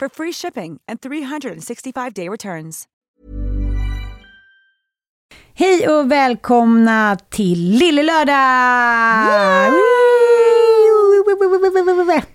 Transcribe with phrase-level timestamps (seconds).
[0.00, 2.84] for free shipping and 365-day returns.
[5.54, 9.72] Hej och välkomna till Lille Lördag!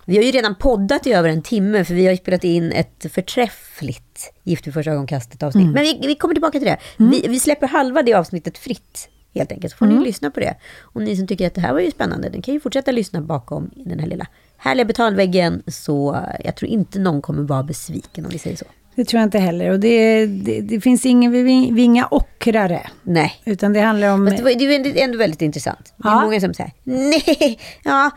[0.05, 3.05] Vi har ju redan poddat i över en timme för vi har spelat in ett
[3.13, 5.63] förträffligt Gift vid första ögonkastet avsnitt.
[5.63, 5.73] Mm.
[5.73, 6.77] Men vi, vi kommer tillbaka till det.
[6.97, 9.71] Vi, vi släpper halva det avsnittet fritt helt enkelt.
[9.73, 9.97] Så får Mm.
[9.99, 10.55] ni lyssna på det.
[10.81, 13.21] Och ni som tycker att det här var ju spännande, ni kan ju fortsätta lyssna
[13.21, 14.27] bakom den här lilla
[14.61, 15.63] härliga betalväggen.
[15.67, 18.65] Så jag tror inte någon kommer vara besviken om vi säger så.
[18.95, 19.69] Det tror jag inte heller.
[19.71, 22.89] Och det, det, det finns ingen, vi är inga ockrare.
[23.03, 23.33] Nej.
[23.45, 24.25] Utan det handlar om...
[24.25, 25.93] Det, var, det är ändå väldigt intressant.
[25.97, 26.21] Det är Ja.
[26.21, 28.11] många som säger, nej, ja,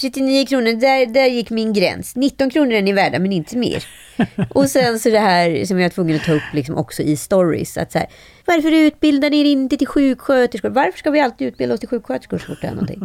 [0.00, 2.16] 39 kronor, där, där gick min gräns.
[2.16, 3.84] 19 kronor är ni värda, men inte mer.
[4.50, 7.16] Och sen så det här som jag är tvungen att ta upp liksom också i
[7.16, 7.76] stories.
[7.76, 8.08] Att så här,
[8.46, 10.68] varför utbildar ni er inte till sjuksköterskor?
[10.68, 13.02] Varför ska vi alltid utbilda oss till sjuksköterskor så fort det är någonting?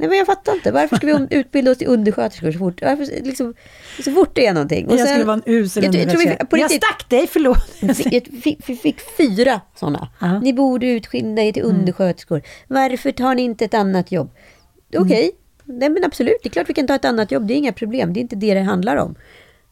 [0.00, 0.72] Nej men jag fattar inte.
[0.72, 3.54] Varför ska vi utbilda oss till undersköterskor så fort, varför, liksom,
[4.04, 4.86] så fort det är någonting?
[4.86, 7.58] Och jag sen- skulle vara en usel jag, jag, vi, på Jag stack dig, förlåt.
[7.80, 10.08] jag fick, fick, fick fyra sådana.
[10.22, 10.40] Mm.
[10.42, 12.42] Ni borde utskilja er till undersköterskor.
[12.68, 14.30] Varför tar ni inte ett annat jobb?
[14.96, 15.30] Okej,
[15.64, 16.36] nej men absolut.
[16.42, 17.46] Det är klart vi kan ta ett annat jobb.
[17.46, 18.12] Det är inga problem.
[18.12, 19.14] Det är inte det det handlar om.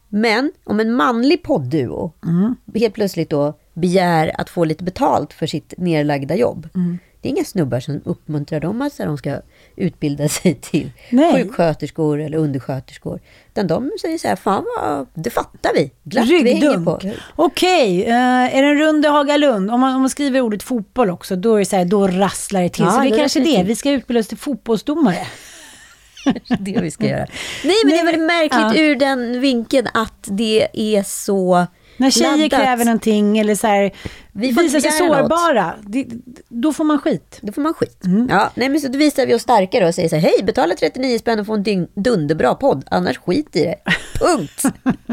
[0.09, 2.55] Men om en manlig poddduo Mm.
[2.75, 6.69] helt plötsligt då begär att få lite betalt för sitt nerlagda jobb.
[6.75, 6.99] Mm.
[7.21, 9.41] Det är inga snubbar som uppmuntrar dem att de ska
[9.75, 11.33] utbilda sig till Nej.
[11.33, 13.19] sjuksköterskor eller undersköterskor.
[13.51, 15.91] Utan de säger så här, fan vad, det fattar vi.
[16.03, 16.27] Glatt.
[16.29, 16.87] Ryggdunk.
[17.35, 19.71] Okej, eh, är det en rund i Hagalund?
[19.71, 22.61] Om man, om man skriver ordet fotboll också, då är det så här, då rasslar
[22.61, 22.83] det till.
[22.85, 25.27] Ja, så det är kanske det, vi ska utbilda oss till fotbollsdomare.
[26.59, 27.25] det vi ska göra.
[27.63, 28.83] Nej, men det är väldigt märkligt Ja.
[28.83, 31.65] ur den vinkeln att det är så
[31.97, 32.59] När tjejer laddat.
[32.59, 33.91] kräver någonting eller så här,
[34.39, 36.07] Vi visar sig sårbara, det,
[36.49, 37.39] då får man skit.
[37.41, 38.03] Då får man skit.
[38.29, 40.75] Ja, nej, men så då visar vi oss starkare och säger så här, hej, betala
[40.75, 43.75] 39 spänn och få en dunderbra podd, annars skit i det.
[44.19, 44.63] Punkt.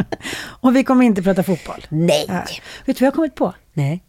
[0.60, 1.86] Och vi kommer inte prata fotboll.
[1.88, 2.24] nej.
[2.28, 2.34] Ja.
[2.34, 2.46] Vet
[2.86, 3.54] du vad jag har kommit på?
[3.72, 4.02] Nej.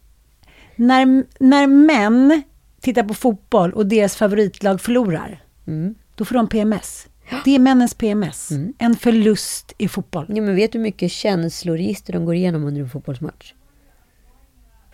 [0.76, 2.42] När, när män
[2.80, 5.94] tittar på fotboll och deras favoritlag förlorar, Mm.
[6.14, 7.06] då får de PMS.
[7.44, 8.48] Det är männens PMS.
[8.78, 10.26] En förlust i fotboll.
[10.28, 13.52] Ja, men vet du hur mycket känsloregister de går igenom under en fotbollsmatch?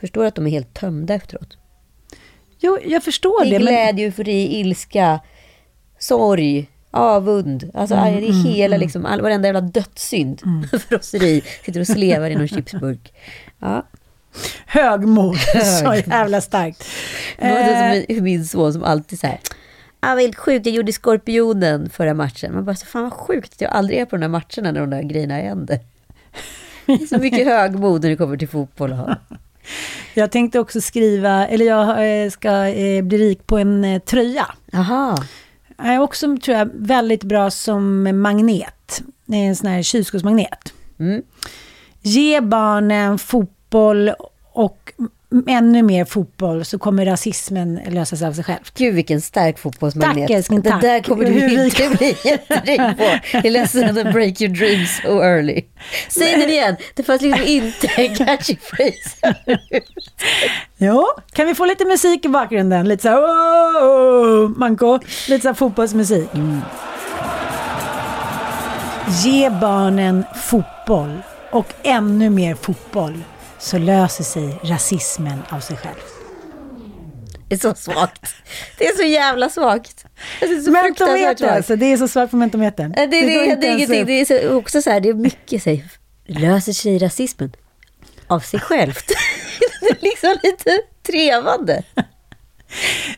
[0.04, 1.56] Förstår att de är helt tömda efteråt.
[2.60, 3.56] Jo, jag förstår Det det.
[3.56, 5.20] är men- glädje, eufori, ilska,
[5.98, 7.70] sorg, avund.
[7.74, 10.42] Alltså Mm, det är hela, liksom, all, varenda jävla dödssynd.
[10.88, 13.12] Frosseri, sitter och slevar i någon chipsburk.
[13.58, 13.86] Ja.
[14.66, 15.36] Högmod.
[15.82, 16.84] Så jävla starkt.
[17.38, 19.40] Det Eh, det som min son som alltid så här.
[20.00, 22.54] Ah, vad helt sjukt, jag gjorde Skorpionen förra matchen.
[22.54, 24.80] Man bara, så fan vad sjukt att jag aldrig är på de där matcherna när
[24.80, 25.78] de där grejerna händer.
[26.86, 28.94] Det är Så mycket högmod när det kommer till fotboll.
[30.14, 34.46] jag tänkte också skriva, eller jag eh, ska eh, bli rik på en eh, tröja.
[34.74, 35.16] Aha.
[35.76, 39.02] Jag är också, tror jag, väldigt bra som magnet.
[39.26, 40.72] En sån här kylskåpsmagnet.
[40.98, 41.22] Mm.
[42.02, 44.10] Ge barnen fotboll
[44.52, 44.92] och
[45.48, 48.60] ännu mer fotboll så kommer rasismen lösa sig av sig själv.
[48.76, 50.28] Gud vilken stark fotbollsmagnet.
[50.28, 50.80] Tack, älskling, Det tack.
[50.82, 53.04] där kommer du Hur inte bli jätterik på.
[53.32, 55.62] Jag är ledsen att break your dreams so early.
[56.08, 56.76] Säg den igen.
[56.94, 59.34] Det fanns liksom inte en catchy phrase.
[60.76, 62.88] Jo, kan vi få lite musik i bakgrunden?
[62.88, 64.98] Lite så här, oh, manko.
[65.28, 66.28] Lite så här fotbollsmusik.
[69.24, 71.18] Ge barnen fotboll
[71.50, 73.24] och ännu mer fotboll
[73.64, 76.00] så löser sig rasismen av sig själv.
[77.48, 78.34] Det är så svagt.
[78.78, 80.04] Det är så jävla svagt.
[80.40, 82.92] Det är så Mentometer alltså, det är så svagt på mentometern.
[82.92, 84.06] Det, det, det, det, är ingenting.
[84.06, 85.84] Det är så, också så här, det är mycket så här,
[86.26, 87.52] löser sig rasismen
[88.26, 89.06] av sig självt.
[89.80, 91.82] det är liksom lite trevande.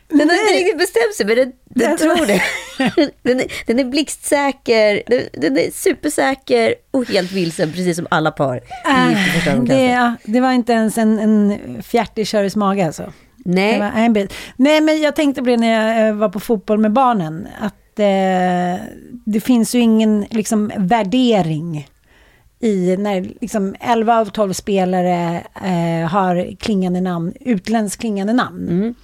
[0.07, 2.41] Den har inte riktigt bestämt sig, men den, den tror det.
[3.21, 8.31] Den är, den är blixtsäker, den, den är supersäker och helt vilsen, precis som alla
[8.31, 11.81] par Äh, det, det var inte ens en, en
[12.15, 13.13] i Köris mage alltså.
[13.35, 14.27] Nej, var.
[14.55, 17.47] Nej, men jag tänkte på det när jag eh, var på fotboll med barnen.
[17.59, 18.85] Att eh,
[19.25, 21.87] det finns ju ingen liksom, värdering
[22.59, 28.69] i när liksom 11 av 12 spelare eh, har klingande namn, utländskt klingande namn.
[28.69, 28.95] Mm.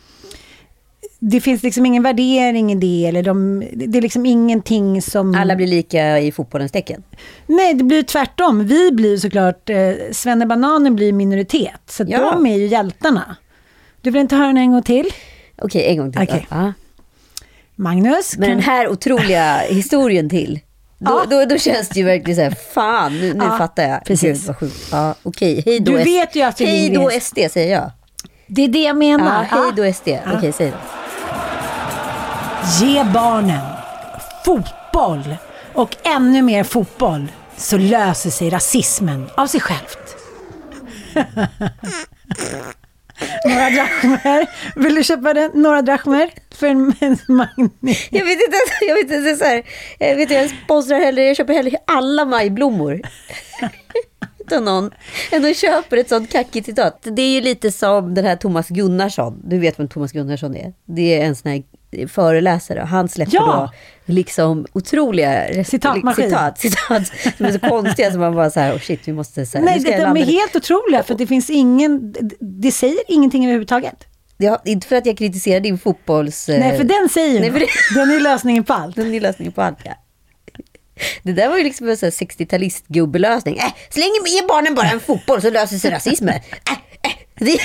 [1.32, 5.36] Det finns liksom ingen värdering i det, eller de, det är liksom ingenting som...
[5.36, 7.04] alla blir lika i fotbollens tecken.
[7.48, 8.68] Nej, det blir tvärtom.
[8.68, 9.78] Vi blir såklart, eh,
[10.12, 12.32] Svennebananen blir minoritet, så Ja.
[12.32, 13.36] de är ju hjältarna.
[14.02, 15.06] Du vill inte höra den en gång till?
[15.62, 16.22] Okej, en gång till.
[16.22, 16.48] Okej.
[16.50, 16.74] Ja.
[17.76, 18.38] Magnus?
[18.38, 20.60] Men kan- den här otroliga historien till.
[20.98, 21.26] Då, Ja.
[21.30, 24.06] då, då känns det ju verkligen så här, fan, nu, nu Ja, fattar jag.
[24.06, 24.50] precis.
[24.60, 24.72] Gud.
[24.92, 25.92] Ja, Okej, hej då.
[25.92, 27.92] Du vet ju Astrid Hej då SD, säger jag.
[28.48, 29.44] Det är det jag Ja, menar.
[29.44, 30.08] hej då SD.
[30.38, 30.78] Okej, säg då.
[32.66, 33.62] Ge barnen
[34.46, 35.36] fotboll
[35.74, 40.16] och ännu mer fotboll så löser sig rasismen av sig självt.
[43.46, 44.48] några drachmer.
[44.80, 45.52] Vill du köpa den?
[45.54, 47.74] några drachmer för en, en magnet?
[48.10, 49.64] Jag vet inte, jag vet inte så här,
[50.00, 53.02] jag vet inte, jag sponsrar hellre, jag köper hellre alla majblommor.
[54.40, 54.92] Utan någon,
[55.32, 57.00] än att köpa ett sånt kackigt citat.
[57.12, 59.42] Det är ju lite som den här Thomas Gunnarsson.
[59.44, 60.74] Du vet vem Thomas Gunnarsson är?
[60.86, 61.64] Det är en sån här
[62.08, 62.80] föreläsare.
[62.80, 63.72] Han släpper Ja.
[64.06, 66.26] då liksom otroliga Citatmaskin.
[66.26, 67.02] citat, citat
[67.38, 69.66] som är så konstiga som man bara så här, oh shit, vi måste så här,
[69.66, 73.96] Nej, det, de är helt otroliga för det finns ingen, det säger ingenting överhuvudtaget.
[74.38, 76.50] Ja, inte för att jag kritiserar din fotbolls...
[76.50, 78.96] eh, Nej, för den säger nej, för det- Den är lösningen på allt.
[79.04, 79.92] Den är lösningen på allt, ja.
[81.24, 83.58] Det där var ju liksom en sån här 60-talist-gubbelösning.
[83.58, 86.34] Äh, släng med barnen bara en fotboll så löser sig rasismen.
[86.36, 86.74] Äh,
[87.04, 87.58] äh, det,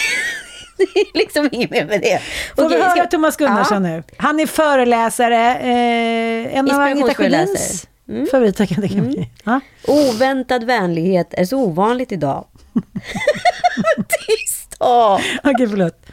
[0.94, 2.20] det är liksom inget mer med det.
[2.56, 4.02] Får Okej, vi höra ska- Thomas Gunnarsson nu?
[4.16, 7.14] Han är föreläsare, eh, en av Agneta.
[7.14, 7.86] Sjödins
[8.30, 9.26] favoritakademier.
[9.44, 9.60] Ja.
[9.86, 12.44] Oväntad vänlighet är så ovanligt idag.
[13.96, 15.20] Tyst då!
[15.44, 16.06] Okej, förlåt.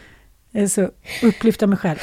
[0.51, 0.89] Jag är så
[1.23, 1.97] upplyft av mig själv.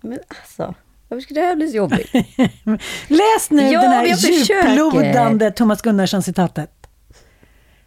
[0.00, 0.74] Men alltså,
[1.08, 2.12] varför skulle det här bli så jobbigt?
[3.08, 6.70] Läs nu Ja, den här djuplodande Thomas Gunnarsson-citatet.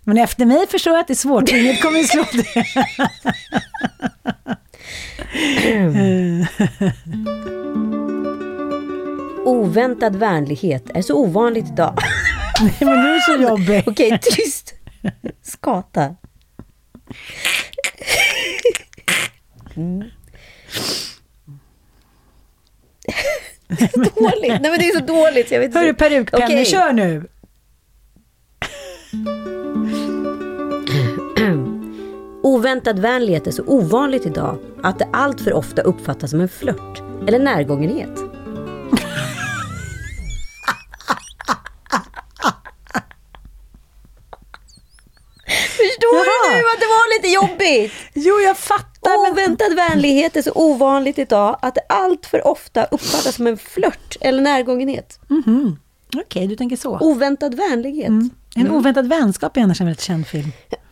[0.07, 1.51] Men efter mig förstår jag att det är svårt.
[1.51, 2.65] Inget kommer att slå det.
[9.45, 11.98] Oväntad vänlighet är så ovanligt idag.
[12.80, 13.83] Men du är så jobbig.
[13.88, 14.74] Okej, tyst.
[15.42, 16.15] Skata.
[19.75, 20.00] Mm.
[23.95, 24.62] dåligt.
[24.62, 25.48] Nej men det är så dåligt.
[25.48, 25.80] så Jag vet inte.
[25.80, 26.65] Hörru perukpenne, Okej.
[26.65, 27.27] kör nu.
[32.57, 37.01] Oväntad vänlighet är så ovanligt idag att det allt för ofta uppfattas som en flört
[37.27, 38.09] eller närgångenhet.
[45.77, 46.25] Förstår Jaha.
[46.44, 47.94] du nu att det var lite jobbigt?
[48.13, 49.24] Jo, jag fattar.
[49.24, 49.31] Men...
[49.31, 54.18] Oväntad vänlighet är så ovanligt idag att det allt för ofta uppfattas som en flört
[54.21, 55.19] eller närgångenhet.
[56.18, 57.00] Okej, du tänker så.
[57.00, 58.12] Oväntad vänlighet.
[58.57, 60.51] En oväntad vänskap är annars en väldigt känd film.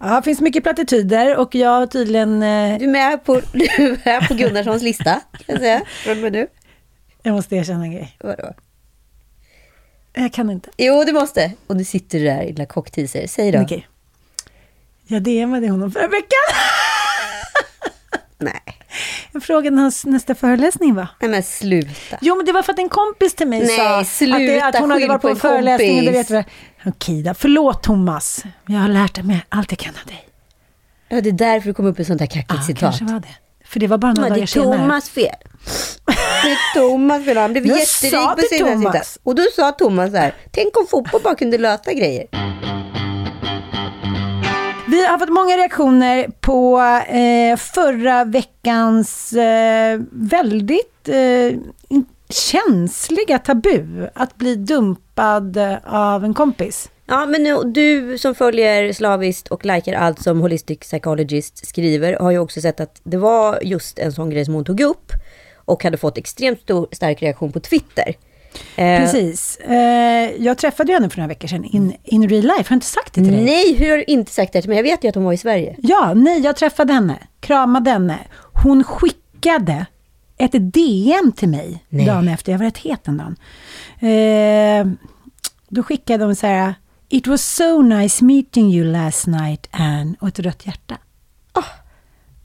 [0.00, 2.42] ja, det finns mycket plattityder och jag har tydligen...
[2.42, 3.64] Eh, Du är med på, du
[4.04, 5.82] är på Gunnarssons lista, kan jag säga.
[6.04, 6.46] Från och med nu.
[7.22, 8.16] jag måste erkänna en grej.
[8.20, 8.52] Vadå?
[10.12, 10.70] Jag kan inte.
[10.78, 11.52] Jo, du måste.
[11.66, 13.26] Och du sitter där i lilla cockteaser.
[13.26, 13.60] Säg då.
[13.60, 13.86] Okej.
[15.06, 16.56] Jag DMade honom förra veckan.
[18.42, 18.62] Nej.
[19.32, 21.06] Jag frågade hans nästa föreläsning var.
[21.20, 22.18] Nej men sluta.
[22.20, 24.60] Jo, men det var för att en kompis till mig Nej, sa att, sluta, det,
[24.64, 25.98] att hon hade varit på en en föreläsning.
[25.98, 26.44] och Det vet vi.
[26.86, 28.44] Okej då, förlåt Thomas.
[28.66, 30.28] Jag har lärt mig allt jag kan av dig.
[31.08, 32.80] Ja, det är därför det kom upp ett sånt här kackigt Ja, citat.
[32.80, 33.28] kanske var det.
[33.64, 34.78] För det var bara några Ja, det dagar är senare.
[34.78, 35.34] Thomas fel.
[36.42, 37.36] Det är Thomas fel.
[37.36, 39.18] Han blev Jag jätterik på sina Thomas.
[39.22, 42.26] Och då sa Thomas så här, tänk om fotboll bara kunde lösa grejer.
[44.92, 51.58] Vi har fått många reaktioner på eh, förra veckans eh, väldigt eh,
[52.28, 56.90] känsliga tabu att bli dumpad eh, av en kompis.
[57.06, 62.30] Ja, men nu, du som följer slaviskt och likar allt som Holistic Psychologist skriver har
[62.30, 65.12] ju också sett att det var just en sån grej som hon tog upp
[65.54, 68.14] och hade fått extremt stor, stark reaktion på Twitter.
[68.76, 69.56] Eh, Precis.
[69.56, 72.52] Eh, jag träffade ju henne för några veckor sedan in, in real life.
[72.56, 73.44] Har jag inte sagt det till dig?
[73.44, 74.76] Nej, hur har du inte sagt det mig?
[74.76, 75.76] Jag vet ju att hon var i Sverige.
[75.82, 78.18] Ja, nej, jag träffade henne, kramade henne.
[78.62, 79.86] Hon skickade
[80.38, 82.06] ett DM till mig Nej.
[82.06, 82.52] dagen efter.
[82.52, 83.36] Jag var rätt het den dagen.
[84.00, 85.08] Eh,
[85.68, 86.74] då skickade hon så här,
[87.08, 90.98] It was so nice meeting you last night, Anne, och ett rött hjärta.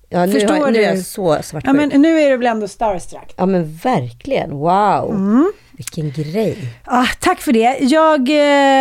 [0.10, 0.98] Ja, nu, Förstår har, nu är du?
[0.98, 1.64] jag så svartsjuk.
[1.66, 3.34] Ja, men nu är du väl ändå starstruck.
[3.38, 5.10] Ja men verkligen, wow.
[5.10, 5.52] Mm.
[5.78, 6.58] Vilken grej.
[6.84, 7.78] Ah, tack för det.
[7.82, 8.20] Jag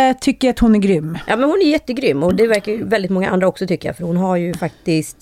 [0.09, 1.17] eh, tycker att hon är grym.
[1.27, 3.93] Ja men hon är jättegrym och det verkar väldigt många andra också tycka.
[3.93, 5.17] För hon har ju faktiskt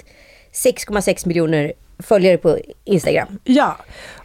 [0.54, 3.40] 6,6 miljoner följare på Instagram.
[3.44, 3.78] Ja,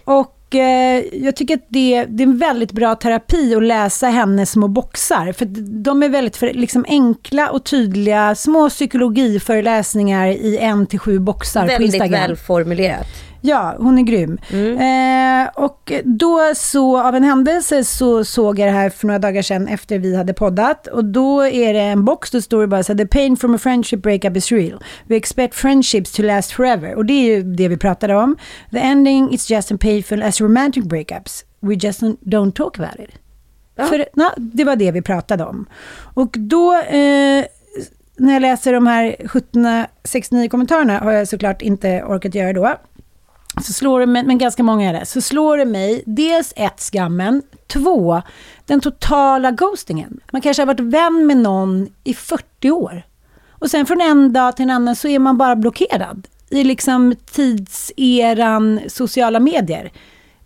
[0.04, 4.50] och eh, jag tycker att det, det är en väldigt bra terapi att läsa hennes
[4.50, 5.32] små boxar.
[5.32, 5.44] För
[5.82, 11.60] de är väldigt för, liksom enkla och tydliga små psykologiföreläsningar i en till sju boxar
[11.60, 12.20] på Väldigt Instagram.
[12.20, 13.06] välformulerat.
[13.40, 14.38] Ja, hon är grym.
[14.80, 19.42] Eh, och då så, av en händelse, så såg jag det här för några dagar
[19.42, 20.86] sedan efter vi hade poddat.
[20.86, 23.54] Och då är det en box, då står det bara så här, the pain from
[23.54, 24.84] a friendship breakup is real.
[25.06, 26.94] We expect friendships to last forever.
[26.94, 28.36] Och det är ju det vi pratade om.
[28.70, 31.44] The ending is just as painful as romantic breakups.
[31.60, 33.10] We just don't talk about it.
[33.88, 35.66] För, na, det var det vi pratade om.
[36.14, 37.44] Och då, eh,
[38.16, 42.76] när jag läser de här 1769 kommentarerna, har jag såklart inte orkat göra då
[43.62, 46.80] så slår det mig, men ganska många är det, så slår det mig dels ett
[46.80, 48.22] skammen, två
[48.66, 50.20] den totala ghostingen.
[50.32, 53.02] Man kanske har varit vän med någon i 40 år.
[53.48, 57.14] Och sen från en dag till en annan så är man bara blockerad i liksom
[57.32, 59.92] tidseran sociala medier.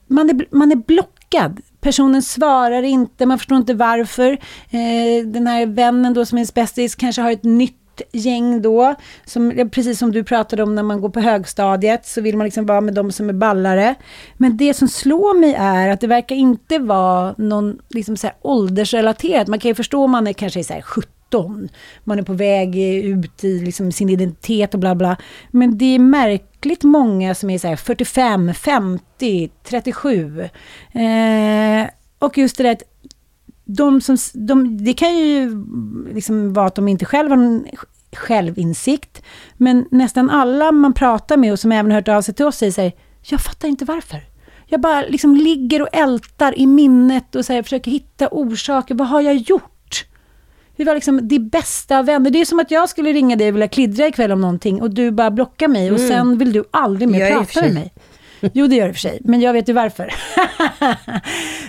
[0.07, 1.61] Man är, man är blockad.
[1.81, 4.33] Personen svarar inte, man förstår inte varför.
[4.71, 8.95] Eh, den här vännen då som är ens bästis kanske har ett nytt gäng då,
[9.25, 12.67] som, precis som du pratade om när man går på högstadiet, så vill man liksom
[12.67, 13.95] vara med de som är ballare.
[14.37, 18.37] Men det som slår mig är att det verkar inte vara någon liksom så här
[18.43, 19.49] åldersrelaterat.
[19.49, 21.69] Man kan ju förstå om man är kanske så här 17,
[22.05, 25.17] man är på väg ut i liksom sin identitet och bla bla.
[25.51, 30.41] Men det är märkligt många som är så här 45, 50, 37.
[30.93, 32.83] Eh, och just det där att
[33.64, 35.64] de som, de, det kan ju
[36.14, 37.66] liksom vara att de inte själva har en
[38.16, 39.23] självinsikt.
[39.56, 42.73] Men nästan alla man pratar med och som även hört av sig till oss säger
[42.73, 42.92] så här,
[43.23, 44.21] jag fattar inte varför.
[44.66, 48.94] Jag bara liksom ligger och ältar i minnet och så här, försöker hitta orsaker.
[48.94, 50.04] Vad har jag gjort?
[50.76, 52.30] Vi var liksom det bästa av vänner.
[52.30, 54.90] Det är som att jag skulle ringa dig och vilja kliddra ikväll om någonting och
[54.90, 57.94] du bara blockar mig och sen vill du aldrig mer Jag prata med mig.
[58.55, 60.05] Jo, det gör det för sig, men jag vet ju varför.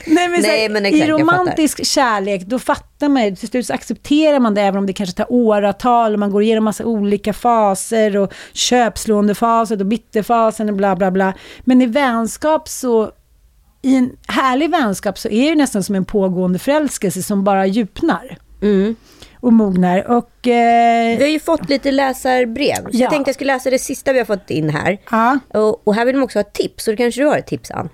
[0.07, 3.47] Nej, men, så här, Nej, men exakt, I romantisk kärlek, då fattar man ju, till
[3.47, 6.63] slut så accepterar man det, även om det kanske tar åratal, och man går igenom
[6.63, 11.33] massa olika faser, och köpslåendefasen och bitterfasen och bla bla bla.
[11.63, 13.11] Men i vänskap så,
[13.81, 18.37] i en härlig vänskap så är det nästan som en pågående förälskelse som bara djupnar
[18.61, 18.95] Mm.
[19.45, 20.11] Och mognar.
[20.11, 22.99] Och, eh, Vi har ju fått lite läsarbrev, så Ja.
[22.99, 24.97] jag tänkte jag skulle läsa det sista vi har fått in här.
[25.11, 27.47] ja, Och, och här vill de också ha tips, så det kanske du har ett
[27.47, 27.89] tips Ann?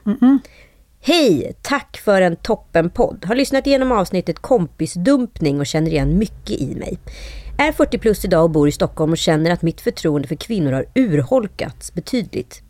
[1.04, 1.54] Hej!
[1.62, 3.26] Tack för en toppenpodd.
[3.28, 6.98] Har lyssnat igenom avsnittet kompisdumpning och känner igen mycket i mig.
[7.58, 10.72] Är 40 plus idag och bor i Stockholm och känner att mitt förtroende för kvinnor
[10.72, 12.62] har urholkats betydligt.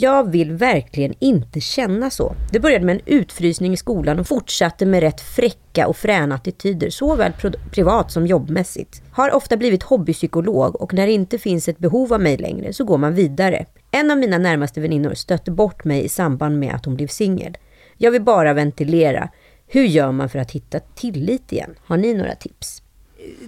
[0.00, 2.34] Jag vill verkligen inte känna så.
[2.52, 6.90] Det började med en utfrysning i skolan och fortsatte med rätt fräcka och fräna attityder,
[6.90, 7.32] såväl
[7.72, 9.02] privat som jobbmässigt.
[9.10, 12.84] Har ofta blivit hobbypsykolog och när det inte finns ett behov av mig längre så
[12.84, 13.66] går man vidare.
[13.90, 17.56] En av mina närmaste väninnor stötte bort mig i samband med att hon blev singel.
[17.96, 19.28] Jag vill bara ventilera.
[19.66, 21.74] Hur gör man för att hitta tillit igen?
[21.84, 22.82] Har ni några tips?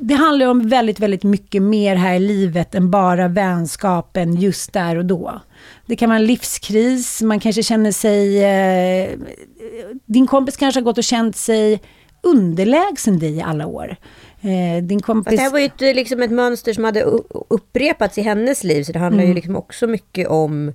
[0.01, 4.97] det handlar om väldigt, väldigt mycket mer här i livet än bara vänskapen just där
[4.97, 5.41] och då.
[5.87, 8.45] Det kan vara en livskris, man kanske känner sig...
[8.45, 9.19] Eh,
[10.07, 11.81] din kompis kanske har gått och känt sig
[12.23, 13.97] underlägsen dig i alla år.
[14.41, 15.37] Eh, din Fast kompis...
[15.37, 17.03] det här var ju ett, liksom ett mönster som hade
[17.49, 20.73] upprepats i hennes liv, så det handlar ju liksom också mycket om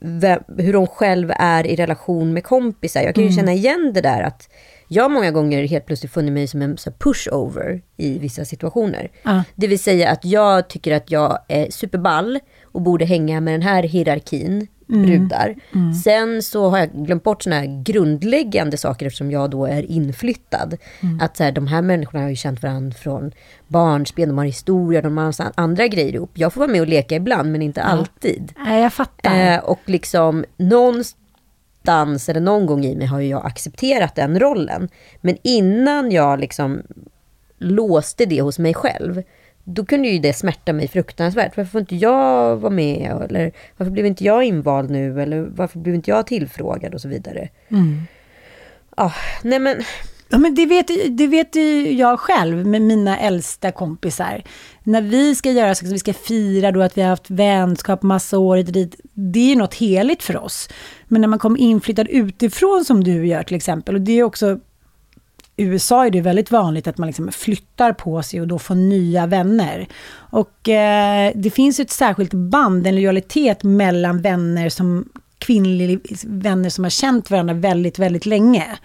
[0.00, 3.02] vem, hur hon själv är i relation med kompisar.
[3.02, 4.48] Jag kan ju känna igen det där att
[4.88, 9.10] jag många gånger helt plötsligt funnit mig som en pushover i vissa situationer.
[9.22, 9.44] Ja.
[9.54, 12.38] Det vill säga att jag tycker att jag är superball
[12.78, 15.54] och borde hänga med den här hierarkin brudar.
[16.04, 20.76] Sen så har jag glömt bort såna här grundläggande saker eftersom jag då är inflyttad.
[21.20, 23.32] Att så här, de här människorna har ju känt varandra från
[23.66, 26.30] barnsben, de har historia, de har andra grejer ihop.
[26.34, 28.52] Jag får vara med och leka ibland men inte alltid.
[28.58, 29.54] Nej, jag fattar.
[29.54, 34.88] Eh, och liksom någonstans eller någon gång i mig har ju jag accepterat den rollen.
[35.20, 36.82] Men innan jag liksom
[37.58, 39.22] låste det hos mig själv,
[39.68, 41.56] då kunde ju det smärta mig fruktansvärt.
[41.56, 43.22] Varför får inte jag vara med?
[43.30, 45.22] Eller varför blev inte jag invald nu?
[45.22, 46.94] Eller varför blev inte jag tillfrågad?
[46.94, 47.48] Och så vidare.
[48.96, 49.82] Ah, nej men,
[50.30, 54.42] Ja, men det, vet, det vet ju jag själv med mina äldsta kompisar.
[54.82, 58.38] När vi ska göra så, vi ska fira då att vi har haft vänskap massa
[58.38, 59.00] år dit.
[59.12, 60.68] Det är ju något heligt för oss.
[61.04, 64.58] Men när man kommer inflyttad utifrån som du gör till exempel, och det är också
[65.58, 69.26] USA är det väldigt vanligt att man liksom flyttar på sig och då får nya
[69.26, 69.88] vänner.
[70.30, 76.84] Och eh, det finns ett särskilt band, en lojalitet mellan vänner som kvinnliga vänner som
[76.84, 78.78] har känt varandra väldigt, väldigt länge.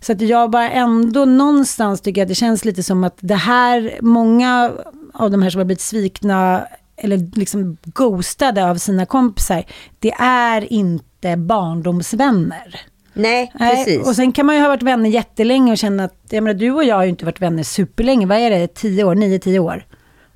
[0.00, 3.98] Så att jag bara ändå någonstans tycker att det känns lite som att det här,
[4.02, 4.72] många
[5.14, 9.64] av de här som har blivit svikna eller liksom ghostade av sina kompisar,
[9.98, 12.80] det är inte barndomsvänner.
[13.16, 13.86] Nej, precis.
[13.86, 16.54] Nej, och sen kan man ju ha varit vänner jättelänge och känna att, jag menar,
[16.54, 18.26] du och jag har ju inte varit vänner superlänge.
[18.26, 19.84] Vad är det, tio år, nio, tio år?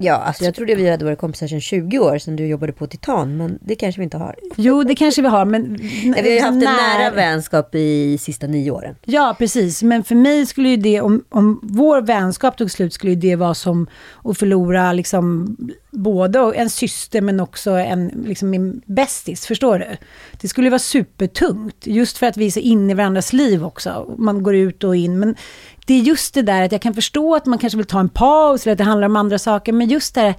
[0.03, 2.87] Ja, alltså jag trodde vi hade varit kompisar sedan 20 år sedan du jobbade på
[2.87, 4.37] Titan, men det kanske vi inte har.
[4.57, 5.63] Jo, det kanske vi har, men...
[6.05, 8.95] Nej, vi har ju haft en nära vänskap i sista nio åren.
[9.05, 9.83] Ja, precis.
[9.83, 13.37] Men för mig skulle ju det, om, om vår vänskap tog slut, skulle ju det
[13.37, 13.87] vara som
[14.25, 15.57] att förlora liksom
[15.91, 19.97] både en syster men också en, liksom min bästis, förstår du?
[20.41, 24.15] Det skulle vara supertungt, just för att vi är så inne i varandras liv också.
[24.19, 25.35] Man går ut och in, men
[25.87, 28.09] det är just det där att jag kan förstå att man kanske vill ta en
[28.09, 30.35] paus eller att det handlar om andra saker, men just det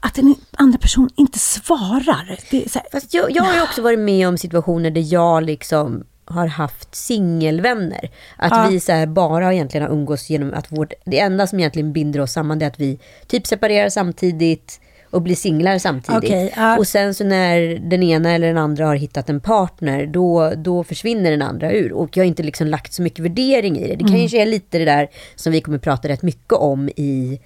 [0.00, 2.38] att en andra person inte svarar.
[2.50, 2.76] Det
[3.10, 8.10] jag, jag har ju också varit med om situationer där jag liksom har haft singelvänner.
[8.36, 8.66] Att ja.
[8.70, 12.32] vi så bara egentligen har umgås genom att vårt, det enda som egentligen binder oss
[12.32, 14.80] samman är att vi typ separerar samtidigt
[15.12, 16.24] och blir singlar samtidigt.
[16.24, 16.78] Okay, uh.
[16.78, 20.84] Och sen så när den ena eller den andra har hittat en partner, då, då
[20.84, 21.92] försvinner den andra ur.
[21.92, 23.96] Och jag har inte liksom lagt så mycket värdering i det.
[23.96, 24.20] Det mm.
[24.20, 27.40] kanske är lite det där som vi kommer prata rätt mycket om i,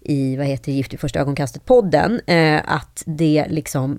[0.00, 2.20] i vad heter Gift i första ögonkastet-podden.
[2.26, 3.98] Eh, att det liksom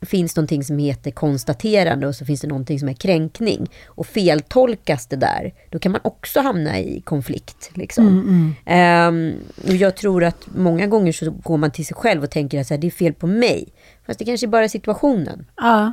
[0.00, 3.70] finns någonting som heter konstaterande och så finns det någonting som är kränkning.
[3.86, 7.70] Och feltolkas det där, då kan man också hamna i konflikt.
[7.74, 8.08] Liksom.
[8.08, 9.34] Mm, mm.
[9.34, 12.60] Um, och jag tror att många gånger så går man till sig själv och tänker
[12.60, 13.68] att det är fel på mig.
[14.06, 15.46] Fast det kanske bara är situationen.
[15.56, 15.92] Ja,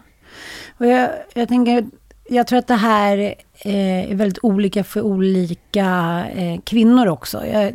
[0.77, 1.86] och jag, jag tänker,
[2.29, 3.17] jag tror att det här
[3.65, 7.46] eh, är väldigt olika för olika eh, kvinnor också.
[7.46, 7.74] Jag,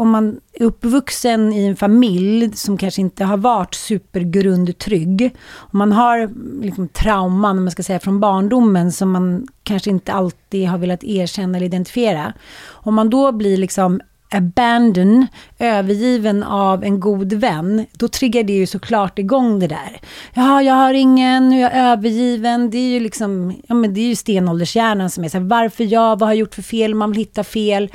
[0.00, 5.92] om man är uppvuxen i en familj som kanske inte har varit supergrundtrygg, om man
[5.92, 6.30] har
[6.62, 11.04] liksom trauman, om man ska säga, från barndomen som man kanske inte alltid har velat
[11.04, 12.32] erkänna eller identifiera.
[12.68, 15.26] Om man då blir liksom abandon,
[15.58, 20.00] övergiven av en god vän, då triggar det ju såklart igång det där.
[20.34, 22.70] Ja, jag har ingen, nu är jag övergiven.
[22.70, 25.84] Det är ju liksom, ja men det är ju stenåldershjärnan som är så här, varför
[25.84, 26.94] jag, vad har jag gjort för fel?
[26.94, 27.90] Man vill hitta fel.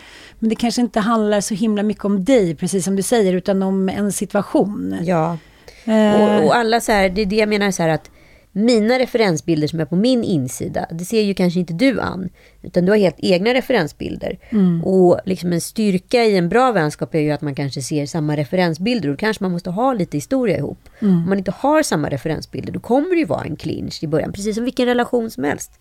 [0.45, 3.63] Men det kanske inte handlar så himla mycket om dig, precis som du säger, utan
[3.63, 4.97] om en situation.
[5.01, 5.37] Ja.
[5.85, 6.21] Eh.
[6.21, 8.11] Och, och, alla så här, det är det jag menar så här att
[8.51, 12.29] mina referensbilder som är på min insida, det ser ju kanske inte du an.
[12.65, 14.39] Utan du har helt egna referensbilder.
[14.49, 14.83] Mm.
[14.83, 18.37] Och liksom en styrka i en bra vänskap är ju att man kanske ser samma
[18.37, 19.09] referensbilder.
[19.09, 20.79] Och då kanske man måste ha lite historia ihop.
[20.99, 21.15] Mm.
[21.15, 24.33] Om man inte har samma referensbilder, då kommer det ju vara en clinch i början.
[24.33, 25.71] Precis som vilken relation som helst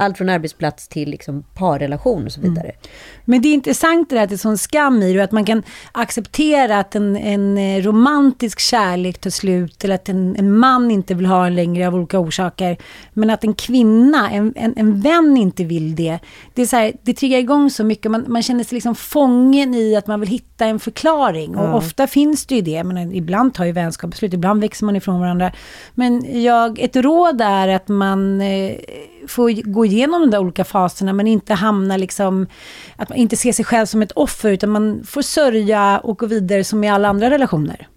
[0.00, 2.68] allt från arbetsplats till liksom parrelation och så vidare.
[2.68, 2.76] Mm.
[3.24, 5.44] Men det är intressant det där att det är sån skam i det, att man
[5.44, 10.90] kan acceptera att en, en eh, romantisk kärlek tar slut, eller att en, en man
[10.90, 12.76] inte vill ha en längre av olika orsaker.
[13.12, 16.18] Men att en kvinna, en, en, en vän inte vill det.
[16.54, 19.74] Det, är så här, det triggar igång så mycket, man, man känner sig liksom fången
[19.74, 21.56] i att man vill hitta en förklaring.
[21.56, 24.96] Och ofta finns det ju det, men ibland tar ju vänskap slut, ibland växer man
[24.96, 25.52] ifrån varandra.
[25.94, 28.74] Men jag, ett råd är att man eh,
[29.28, 32.46] får gå igenom de där olika faserna men inte hamna liksom,
[32.96, 36.26] att man inte ser sig själv som ett offer utan man får sörja och gå
[36.26, 37.88] vidare som i alla andra relationer.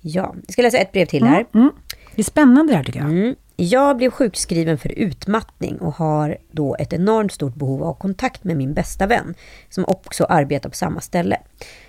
[0.00, 1.46] Ja, jag ska läsa ett brev till här.
[1.54, 1.70] Mm, mm.
[2.14, 3.34] Det är spännande det här tycker jag.
[3.60, 8.56] Jag blev sjukskriven för utmattning och har då ett enormt stort behov av kontakt med
[8.56, 9.34] min bästa vän
[9.68, 11.40] som också arbetar på samma ställe.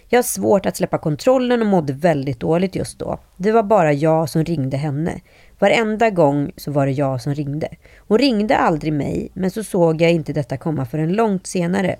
[0.07, 3.19] Jag har svårt att släppa kontrollen och mådde väldigt dåligt just då.
[3.37, 5.21] Det var bara jag som ringde henne.
[5.59, 7.69] Varenda gång så var det jag som ringde.
[7.97, 11.95] Hon ringde aldrig mig, men så såg jag inte detta komma förrän långt senare.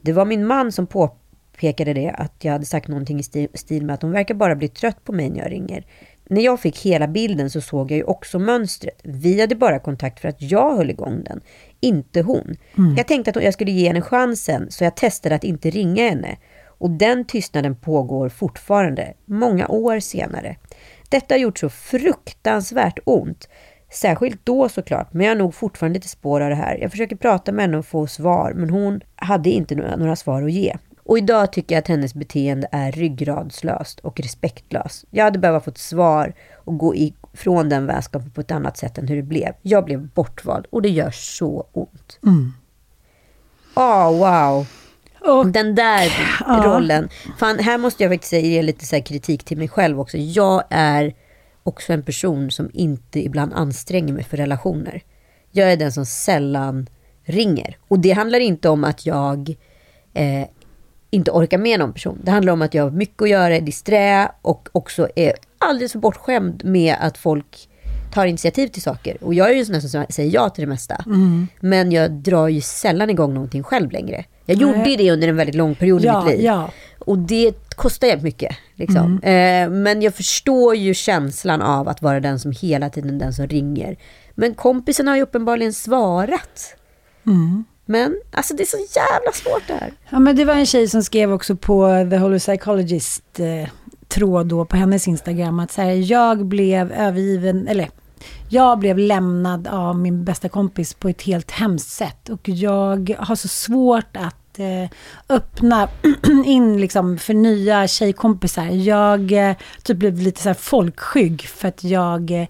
[0.00, 3.94] Det var min man som påpekade det, att jag hade sagt någonting i stil med
[3.94, 5.84] att hon verkar bara bli trött på mig när jag ringer.
[6.30, 9.00] När jag fick hela bilden så såg jag ju också mönstret.
[9.04, 11.40] Vi hade bara kontakt för att jag höll igång den,
[11.80, 12.56] inte hon.
[12.78, 12.96] Mm.
[12.96, 16.36] Jag tänkte att jag skulle ge henne chansen, så jag testade att inte ringa henne.
[16.78, 20.56] Och den tystnaden pågår fortfarande, många år senare.
[21.08, 23.48] Detta har gjort så fruktansvärt ont.
[23.90, 26.78] Särskilt då såklart, men jag har nog fortfarande lite spår av det här.
[26.80, 30.42] Jag försöker prata med henne och få svar, men hon hade inte några, några svar
[30.42, 30.76] att ge.
[31.08, 35.04] Och idag tycker jag att hennes beteende är ryggradslöst och respektlöst.
[35.10, 38.98] Jag hade behövt få ett svar och gå ifrån den vänskapen på ett annat sätt
[38.98, 39.52] än hur det blev.
[39.62, 42.18] Jag blev bortvald och det gör så ont.
[42.22, 42.52] Mm.
[43.74, 44.66] Oh, wow.
[45.20, 46.62] Och, den där ja.
[46.64, 47.08] rollen.
[47.38, 50.16] Fan, här måste jag faktiskt ge lite så kritik till mig själv också.
[50.16, 51.14] Jag är
[51.62, 55.02] också en person som inte ibland anstränger mig för relationer.
[55.50, 56.88] Jag är den som sällan
[57.24, 57.76] ringer.
[57.88, 59.54] Och det handlar inte om att jag
[60.14, 60.48] eh,
[61.10, 62.18] inte orkar med någon person.
[62.22, 65.92] Det handlar om att jag har mycket att göra, är disträ och också är alldeles
[65.92, 67.68] för bortskämd med att folk
[68.14, 69.16] tar initiativ till saker.
[69.24, 71.04] Och jag är ju sån som säger ja till det mesta.
[71.60, 74.24] Men jag drar ju sällan igång någonting själv längre.
[74.46, 74.96] Jag gjorde Nej.
[74.96, 76.44] det under en väldigt lång period i Ja, mitt liv.
[76.44, 76.70] ja.
[76.98, 78.56] Och det kostar jävligt mycket.
[78.74, 79.20] Liksom.
[79.22, 83.46] Eh, men jag förstår ju känslan av att vara den som hela tiden den som
[83.46, 83.96] ringer.
[84.34, 86.74] Men kompisen har ju uppenbarligen svarat.
[87.90, 89.92] Men alltså det är så jävla svårt det här.
[90.10, 93.68] Ja, men det var en tjej som skrev också på The Holy Psychologist eh,
[94.08, 97.90] tråd då på hennes Instagram att så här, jag blev övergiven, eller
[98.48, 103.36] jag blev lämnad av min bästa kompis på ett helt hemskt sätt och jag har
[103.36, 104.90] så svårt att eh,
[105.28, 105.88] öppna
[106.44, 108.66] in liksom för nya tjejkompisar.
[108.66, 112.48] Jag eh, typ blev lite så här folkskygg för att jag eh,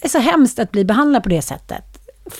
[0.00, 1.93] är så hemskt att bli behandlad på det sättet.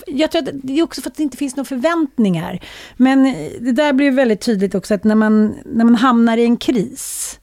[0.07, 2.61] Jag tror att det är också för att det inte finns några förväntningar.
[2.97, 3.23] Men
[3.61, 7.39] det där blir väldigt tydligt också att när man, när man hamnar i en kris,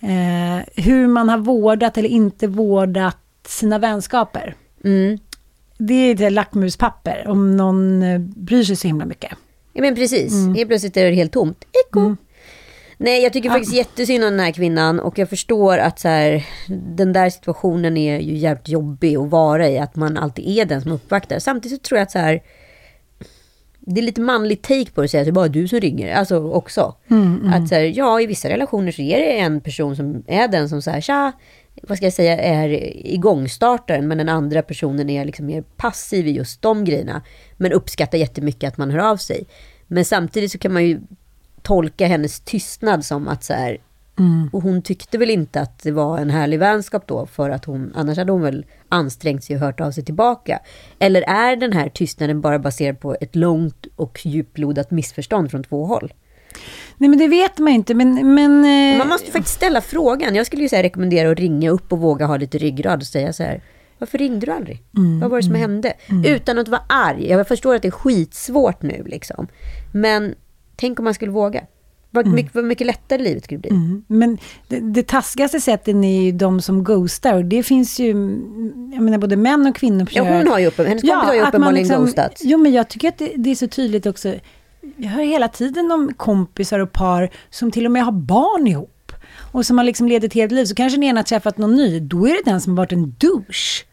[0.00, 4.54] eh, hur man har vårdat eller inte vårdat sina vänskaper.
[4.84, 5.18] Mm.
[5.78, 9.32] Det är ett lackmuspapper om någon eh, bryr sig så himla mycket.
[9.72, 10.54] Ja men precis, Mm.
[10.54, 11.64] helt plötsligt är det helt tomt.
[11.88, 12.16] Eko.
[12.98, 16.46] Nej jag tycker faktiskt jättesynd om den här kvinnan och jag förstår att så här,
[16.96, 19.78] den där situationen är ju jävligt jobbig att vara i.
[19.78, 21.38] Att man alltid är den som uppvaktar.
[21.38, 22.42] Samtidigt så tror jag att så här,
[23.80, 25.80] det är lite manligt take på det att säga att det är bara du som
[25.80, 26.14] ringer.
[26.14, 26.94] Alltså också.
[27.54, 30.68] Att så här, ja i vissa relationer så är det en person som är den
[30.68, 31.32] som så här, tja,
[31.82, 32.68] vad ska jag säga, är
[33.06, 34.08] igångstartaren.
[34.08, 37.22] Men den andra personen är liksom mer passiv i just de grejerna.
[37.56, 39.46] Men uppskattar jättemycket att man hör av sig.
[39.86, 41.00] Men samtidigt så kan man ju
[41.66, 43.78] tolka hennes tystnad som att så här,
[44.52, 47.92] och hon tyckte väl inte att det var en härlig vänskap då, för att hon,
[47.94, 50.58] annars hade hon väl ansträngt sig och hört av sig tillbaka.
[50.98, 55.84] Eller är den här tystnaden bara baserad på ett långt och djuplodat missförstånd från två
[55.86, 56.12] håll?
[56.96, 58.34] Nej men det vet man inte men...
[58.34, 60.34] men eh, Man måste faktiskt ställa frågan.
[60.34, 63.06] Jag skulle ju så här rekommendera att ringa upp och våga ha lite ryggrad och
[63.06, 63.62] säga så här.
[63.98, 64.82] Varför ringde du aldrig?
[65.20, 65.92] Vad var det som hände?
[66.26, 67.28] Utan att vara arg.
[67.28, 69.46] Jag förstår att det är skitsvårt nu liksom.
[69.92, 70.34] Men
[70.76, 71.64] tänk om man skulle våga.
[72.10, 73.70] Vad mycket, vad mycket lättare livet skulle bli.
[73.70, 74.04] Mm.
[74.06, 77.34] Men det, det taskigaste sätten är ju de som ghostar.
[77.34, 80.08] Och det finns ju, mm, jag menar både män och kvinnor.
[80.12, 82.40] Ja, hon har ju uppen, hennes kompis har ju man uppenbarligen liksom- ghostat.
[82.40, 84.34] Jo, men jag tycker att det, det är så tydligt också.
[84.96, 89.12] Jag hör hela tiden om kompisar och par som till och med har barn ihop.
[89.52, 90.64] Och som har liksom levt ett helt liv.
[90.64, 92.00] Så kanske den ena har träffat någon ny.
[92.00, 93.84] Då är det den som har varit en douche.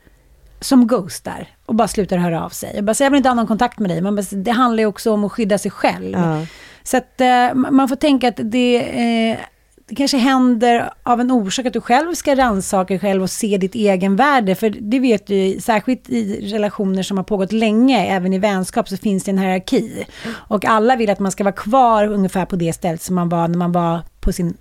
[0.59, 2.71] Som ghostar och bara slutar höra av sig.
[2.75, 4.01] Jag bara säger, jag vill inte ha någon kontakt med dig.
[4.01, 6.11] Men bara, det handlar ju också om att skydda sig själv.
[6.11, 6.45] Ja.
[6.83, 9.37] Så att eh, man får tänka att det, eh,
[9.85, 13.57] det kanske händer av en orsak att du själv ska rannsaka dig själv och se
[13.57, 14.55] ditt egenvärde.
[14.55, 18.97] För det vet du, särskilt i relationer som har pågått länge, även i vänskap, så
[18.97, 20.05] finns det en hierarki.
[20.31, 23.47] Och alla vill att man ska vara kvar ungefär på det stället som man var
[23.47, 24.57] när man var på sin,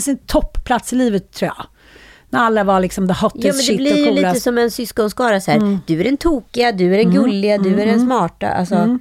[0.00, 1.66] sin toppplats i livet, tror jag.
[2.30, 4.34] När alla var liksom the hottest Ja men det shit blir och ju coolast.
[4.34, 5.78] lite som en syskonskara så här.
[5.86, 8.48] Du är den tokiga, du är den gulliga, du är den smarta.
[8.48, 8.98] Alltså,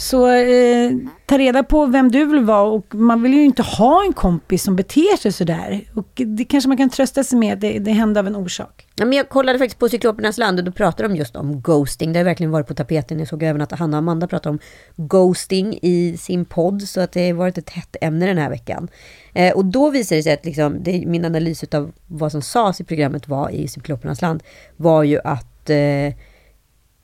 [0.00, 0.92] så eh,
[1.26, 4.62] ta reda på vem du vill vara och man vill ju inte ha en kompis
[4.62, 5.84] som beter sig sådär.
[5.94, 8.86] Och det kanske man kan trösta sig med det, det hände av en orsak.
[8.96, 12.12] Ja, men jag kollade faktiskt på Cyklopernas land och då pratade de just om ghosting.
[12.12, 13.18] Det har verkligen varit på tapeten.
[13.18, 14.58] Jag såg även att Hanna och Amanda pratade om
[14.96, 16.82] ghosting i sin podd.
[16.82, 18.88] Så att det har varit ett hett ämne den här veckan.
[19.32, 22.80] Eh, och då visade det sig att liksom, det, min analys av vad som sades
[22.80, 24.42] i programmet var i Cyklopernas land
[24.76, 26.14] var ju att eh,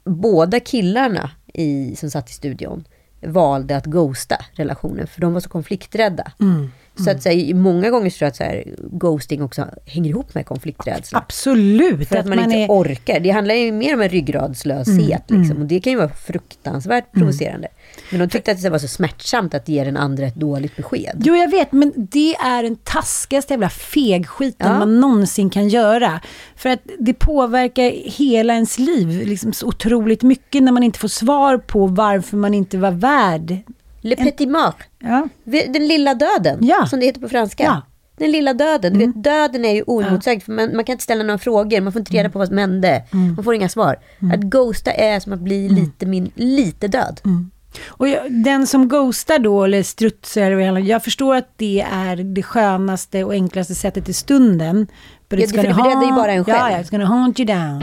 [0.05, 2.85] båda killarna i, som satt i studion
[3.21, 6.33] valde att ghosta relationen för de var så konflikträdda.
[6.41, 6.71] Mm.
[7.05, 10.35] Så att så här, många gånger tror jag att så här, ghosting också hänger ihop
[10.35, 11.19] med konflikträdsla.
[11.19, 12.09] Absolut.
[12.09, 13.21] För att, man, inte är, orkar.
[13.21, 15.23] Det handlar ju mer om en ryggradslöshet.
[15.31, 15.57] liksom.
[15.61, 17.69] Och det kan ju vara fruktansvärt provocerande.
[18.11, 21.23] Men de tyckte att det var så smärtsamt att ge den andra ett dåligt besked.
[21.25, 24.79] Jo, jag vet, men det är den taskigaste jävla fegskiten Ja.
[24.79, 26.21] man någonsin kan göra.
[26.57, 31.09] För att det påverkar hela ens liv liksom så otroligt mycket när man inte får
[31.09, 33.57] svar på varför man inte var värd.
[34.07, 34.77] Le petit mort.
[34.99, 35.29] Ja.
[35.45, 36.87] Den lilla döden, Ja.
[36.87, 37.63] som det heter på franska.
[37.65, 37.83] Ja.
[38.19, 38.93] Den lilla döden.
[38.93, 40.43] Du vet, döden är ju oemotsagd.
[40.43, 41.81] För man, man kan inte ställa några frågor.
[41.81, 43.03] Man får inte reda på vad som hände.
[43.11, 43.97] Man får inga svar.
[44.35, 47.21] Att ghosta är som att bli lite, min, lite död.
[47.87, 53.25] Och jag, den som ghostar då, eller strutsar, jag förstår att det är det skönaste
[53.25, 54.87] och enklaste sättet i stunden.
[55.29, 56.59] But Ja, it's för gonna det räddar ju bara en själv.
[56.59, 57.83] Ja, ja, it's gonna haunt you down.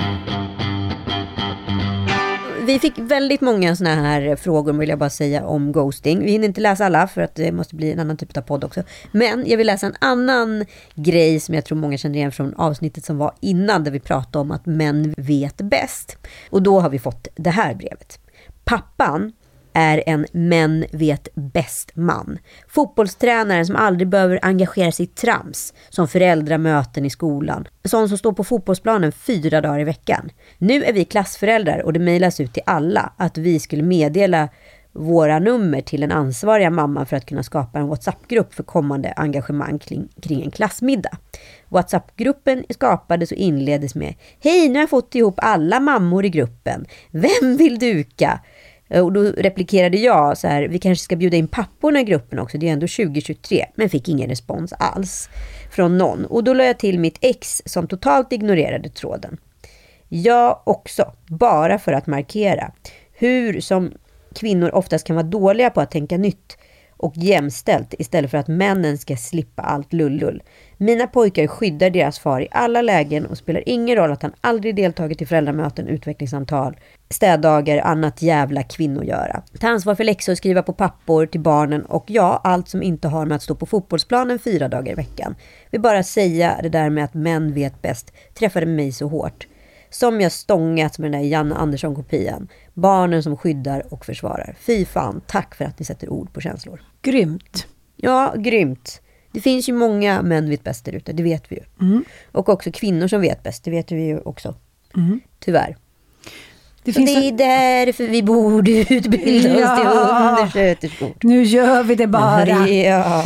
[2.65, 6.25] Vi fick väldigt många sådana här frågor vill jag bara säga om ghosting.
[6.25, 8.63] Vi hinner inte läsa alla för att det måste bli en annan typ av podd
[8.63, 8.83] också.
[9.11, 13.05] Men jag vill läsa en annan grej som jag tror många känner igen från avsnittet
[13.05, 16.17] som var innan där vi pratade om att män vet bäst.
[16.49, 18.19] Och då har vi fått det här brevet.
[18.63, 19.31] Pappan
[19.73, 22.37] är en män vet bäst man.
[22.67, 27.67] Fotbollstränaren som aldrig behöver engagera sig i trams, som föräldramöten i skolan.
[27.83, 30.29] Sån som står på fotbollsplanen fyra dagar i veckan.
[30.57, 34.49] Nu är vi klassföräldrar och det mejlas ut till alla att vi skulle meddela
[34.93, 39.79] våra nummer till den ansvariga mamman för att kunna skapa en WhatsApp-grupp för kommande engagemang
[39.79, 41.17] kring, kring en klassmiddag.
[41.69, 46.85] WhatsApp-gruppen skapades och inleddes med Hej, nu har jag fått ihop alla mammor i gruppen.
[47.11, 48.39] Vem vill duka?
[48.93, 52.39] Eh, och då replikerade jag så här, vi kanske ska bjuda in papporna i gruppen
[52.39, 55.29] också, det är ändå 2023, men fick ingen respons alls
[55.71, 56.25] från någon.
[56.25, 59.37] Och då la jag till mitt ex som totalt ignorerade tråden.
[60.09, 62.71] Jag också, bara för att markera
[63.13, 63.91] hur som
[64.35, 66.57] kvinnor oftast kan vara dåliga på att tänka nytt
[67.03, 70.43] och jämställt istället för att männen ska slippa allt lullull.
[70.77, 74.75] Mina pojkar skyddar deras far i alla lägen och spelar ingen roll att han aldrig
[74.75, 76.77] deltagit i föräldramöten, utvecklingssamtal,
[77.09, 79.43] städdagar, annat jävla kvinnogöra.
[79.59, 83.25] Ta ansvar för läxor, skriva på pappor till barnen och ja, allt som inte har
[83.25, 85.35] med att stå på fotbollsplanen fyra dagar i veckan.
[85.71, 89.47] Vill bara säga det där med att män vet bäst träffade mig så hårt.
[89.89, 92.47] Som jag stångats med den där Janne Andersson-kopian.
[92.73, 94.55] Barnen som skyddar och försvarar.
[94.59, 96.92] Fy fan, tack för att ni sätter ord på känslor.
[97.03, 97.67] Grymt.
[97.95, 99.01] Ja, grymt.
[99.31, 101.63] Det finns ju många män vet bäst där ute, det vet vi ju.
[101.81, 102.03] Mm.
[102.31, 104.55] Och också kvinnor som vet bäst, det vet vi ju också.
[104.95, 105.19] Mm.
[105.39, 105.77] Tyvärr.
[106.83, 110.29] Det finns det är därför vi borde utbilda oss till Ja.
[110.29, 111.13] undersköterskor.
[111.23, 112.67] Nu gör vi det bara.
[112.67, 113.25] Ja.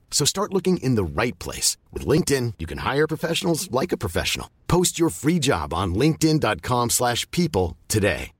[0.11, 1.77] So start looking in the right place.
[1.93, 4.47] With LinkedIn, you can hire professionals like a professional.
[4.67, 8.31] Post your free job on linkedin.com slash people today.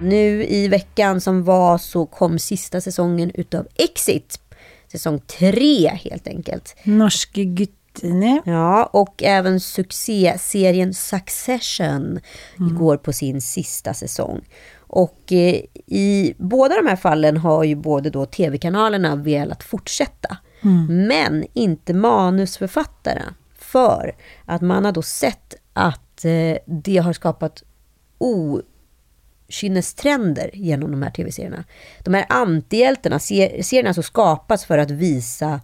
[0.00, 4.40] Nu i veckan som var så kom sista säsongen utav Exit.
[4.92, 6.76] Säsong tre helt enkelt.
[6.84, 8.42] Norske Guttine.
[8.44, 12.20] Ja, och även succéserien Succession
[12.56, 14.44] går på sin sista säsong.
[14.96, 20.36] Och eh, i båda de här fallen har ju både då tv-kanalerna velat fortsätta.
[20.88, 23.34] Men inte manusförfattarna.
[23.58, 27.62] För att man har då sett att eh, det har skapat
[29.48, 31.64] okynnestrender genom de här tv-serierna.
[32.04, 35.60] De här antihjältarna, ser, serierna alltså skapats för att visa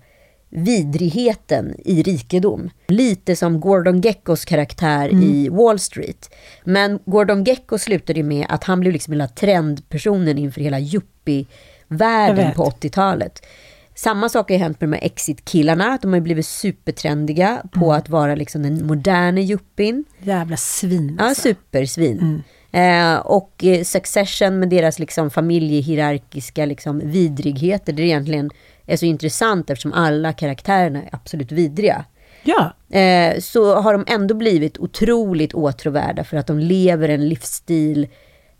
[0.53, 2.71] vidrigheten i rikedom.
[2.89, 6.35] Lite som Gordon Geckos karaktär i Wall Street.
[6.65, 12.53] Men Gordon Gecko slutade ju med att han blev liksom hela trendpersonen inför hela yuppie-världen
[12.55, 13.47] på 80-talet.
[13.95, 15.99] Samma sak har hänt med de här Exit-killarna.
[16.03, 20.05] De har ju blivit supertrendiga på att vara liksom den moderna yuppien.
[20.23, 21.17] Jävla svin.
[21.19, 21.43] Ja, alltså.
[21.43, 22.43] supersvin.
[22.73, 28.51] Eh, och eh, Succession med deras liksom familjehierarkiska liksom vidrigheter, det är egentligen
[28.93, 32.05] är så intressant eftersom alla karaktärerna är absolut vidriga.
[32.45, 38.09] Ja, Eh, så har de ändå blivit otroligt åtråvärda för att de lever en livsstil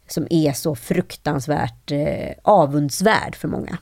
[0.09, 3.79] som är så fruktansvärt eh, avundsvärd för många.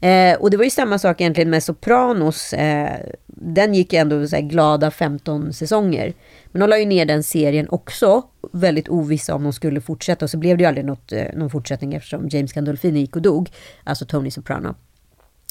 [0.00, 2.52] Eh, och det var ju samma sak egentligen med Sopranos.
[2.52, 6.14] Eh, den gick ändå så här glada 15 säsonger.
[6.46, 8.22] Men de la ju ner den serien också.
[8.52, 10.24] Väldigt ovissa om de skulle fortsätta.
[10.24, 13.22] Och så blev det ju aldrig något, eh, någon fortsättning eftersom James Gandolfini gick och
[13.22, 13.50] dog.
[13.84, 14.74] Alltså Tony Soprano.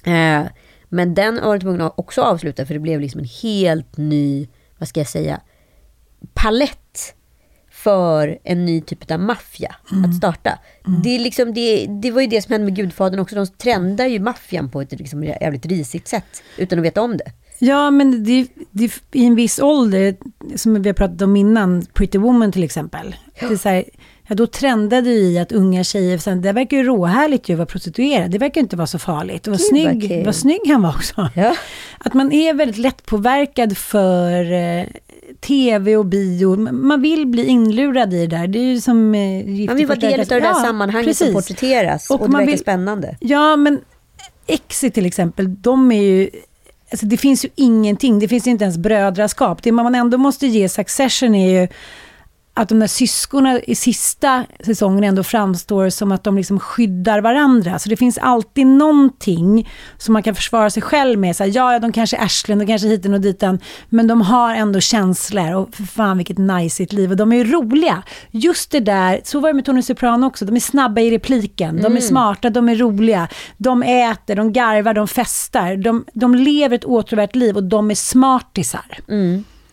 [0.07, 0.47] Eh,
[0.89, 4.47] men den var de tvungna att också avsluta för det blev liksom en helt ny,
[4.77, 5.41] vad ska jag säga,
[6.33, 7.13] palett
[7.71, 10.59] för en ny typ av maffia att starta.
[11.03, 13.35] Det, är liksom, det, det var ju det som hände med Gudfadern också.
[13.35, 17.31] De trendar ju maffian på ett liksom jävligt risigt sätt utan att veta om det.
[17.59, 20.15] ja men det, det, i en viss ålder,
[20.55, 23.15] som vi har pratat om innan, Pretty Woman till exempel.
[23.39, 23.83] Det är så här,
[24.27, 27.57] ja, då trendade ju i att unga tjejer, sen, det verkar ju råhärligt ju att
[27.57, 28.31] vara prostituerad.
[28.31, 29.47] Det verkar inte vara så farligt.
[29.47, 31.29] Och vad snygg, vad snygg han var också.
[31.35, 31.55] Ja.
[31.97, 34.85] Att man är väldigt lätt påverkad för eh,
[35.41, 36.55] tv och bio.
[36.71, 38.47] Man vill bli inlurad i det där.
[38.47, 40.41] Det är ju som eh, Man vill vara del av det där.
[40.41, 41.35] Ja, sammanhanget som precis.
[41.49, 42.09] porträtteras.
[42.09, 43.17] Och, Och det verkar vill- spännande.
[43.19, 43.79] Ja, men
[44.47, 46.29] Exit till exempel, de är ju...
[46.91, 49.63] Alltså det finns ju ingenting, det finns ju inte ens brödraskap.
[49.63, 51.67] Det man ändå måste ge Succession är ju
[52.57, 57.79] att de där syskonen i sista säsongen ändå framstår som att de liksom skyddar varandra.
[57.79, 61.35] Så det finns alltid någonting som man kan försvara sig själv med.
[61.35, 64.07] Så här, ja, ja, de kanske är arslen, de kanske är hiten och ditan, men
[64.07, 65.55] de har ändå känslor.
[65.55, 67.11] Och för fan vilket najsigt liv.
[67.11, 68.03] Och de är ju roliga.
[68.31, 70.45] Just det där, så var det med Tony Soprano också.
[70.45, 73.27] De är snabba i repliken, de är smarta, de är roliga.
[73.57, 75.75] De äter, de garvar, de festar.
[75.75, 78.99] De, de lever ett åtråvärt liv och de är smartisar.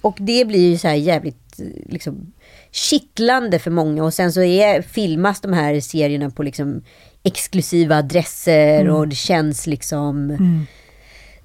[0.01, 2.33] Och det blir ju så här jävligt eh, liksom,
[2.75, 4.05] kittlande för många.
[4.05, 6.83] Och sen så är, filmas de här serierna på liksom
[7.23, 10.39] exklusiva adresser och det känns liksom...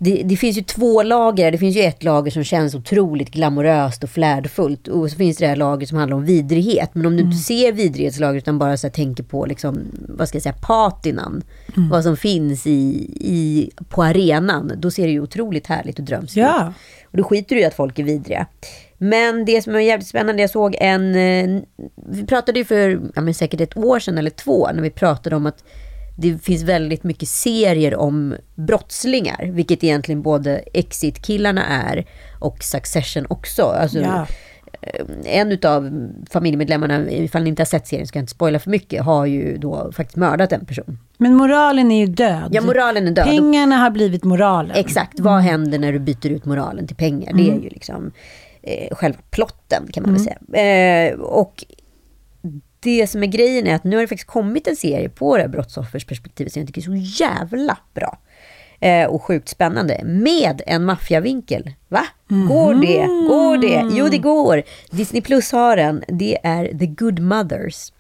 [0.02, 1.52] Det, det finns ju två lager.
[1.52, 4.88] Det finns ju ett lager som känns otroligt glamoröst och flärdfullt.
[4.88, 6.90] Och så finns det det här lagret som handlar om vidrighet.
[6.94, 10.44] Men om du inte ser vidrighetslagret utan bara så tänker på liksom, vad ska jag
[10.44, 11.42] säga, patinan.
[11.92, 14.72] Vad som finns i, i, på arenan.
[14.78, 16.44] Då ser det ju otroligt härligt och drömskt ut.
[16.44, 16.74] Ja.
[17.04, 18.48] Och då skiter du i att folk är vidriga.
[19.02, 21.16] Men det som är jävligt spännande, jag såg en...
[21.16, 21.62] eh,
[22.12, 25.46] Vi pratade ju för ja, säkert ett år sedan eller två, när vi pratade om
[25.46, 25.64] att
[26.18, 32.06] det finns väldigt mycket serier om brottslingar, vilket egentligen både Exit-killarna är
[32.40, 33.64] och Succession också.
[33.64, 34.28] Alltså, Ja.
[34.82, 35.06] eh,
[35.40, 39.04] En utav familjemedlemmarna, ifall ni inte har sett serien, ska jag inte spoila för mycket,
[39.04, 41.00] har ju då faktiskt mördat en person.
[41.18, 42.50] Men moralen är ju död.
[42.52, 43.26] Ja, moralen är död.
[43.26, 44.76] Pengarna har blivit moralen.
[44.78, 47.34] Exakt, vad händer när du byter ut moralen till pengar?
[47.34, 48.12] Det är ju liksom
[48.70, 51.12] eh, själva plotten kan man väl säga.
[51.12, 51.66] Eh, och
[52.80, 55.42] det som är grejen är att nu har det faktiskt kommit en serie på det
[55.42, 58.20] här brottsoffersperspektivet som jag tycker är så jävla bra.
[58.80, 60.02] Eh, och sjukt spännande.
[60.04, 61.72] Med en maffiavinkel.
[61.88, 62.06] Va?
[62.28, 63.06] Går det?
[63.28, 63.96] Går det?
[63.98, 64.64] Jo, det går.
[64.92, 66.04] Disney Plus har den.
[66.08, 67.92] Det är The Good Mothers.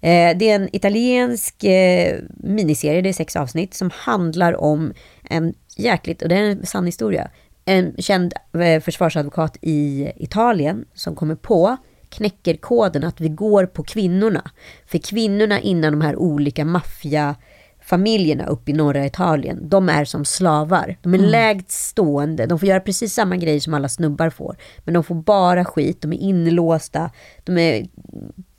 [0.00, 4.92] Eh, det är en italiensk eh, miniserie, det är sex avsnitt, som handlar om
[5.30, 7.30] en jäkligt, och det är en sann historia,
[7.66, 11.76] en känd eh, försvarsadvokat i Italien som kommer på,
[12.08, 14.50] knäcker koden att vi går på kvinnorna.
[14.86, 20.96] För kvinnorna inom de här olika maffiafamiljerna uppe i norra Italien, de är som slavar.
[21.02, 24.56] De är lägst stående, de får göra precis samma grej som alla snubbar får.
[24.78, 27.10] Men de får bara skit, de är inlåsta,
[27.44, 27.86] de är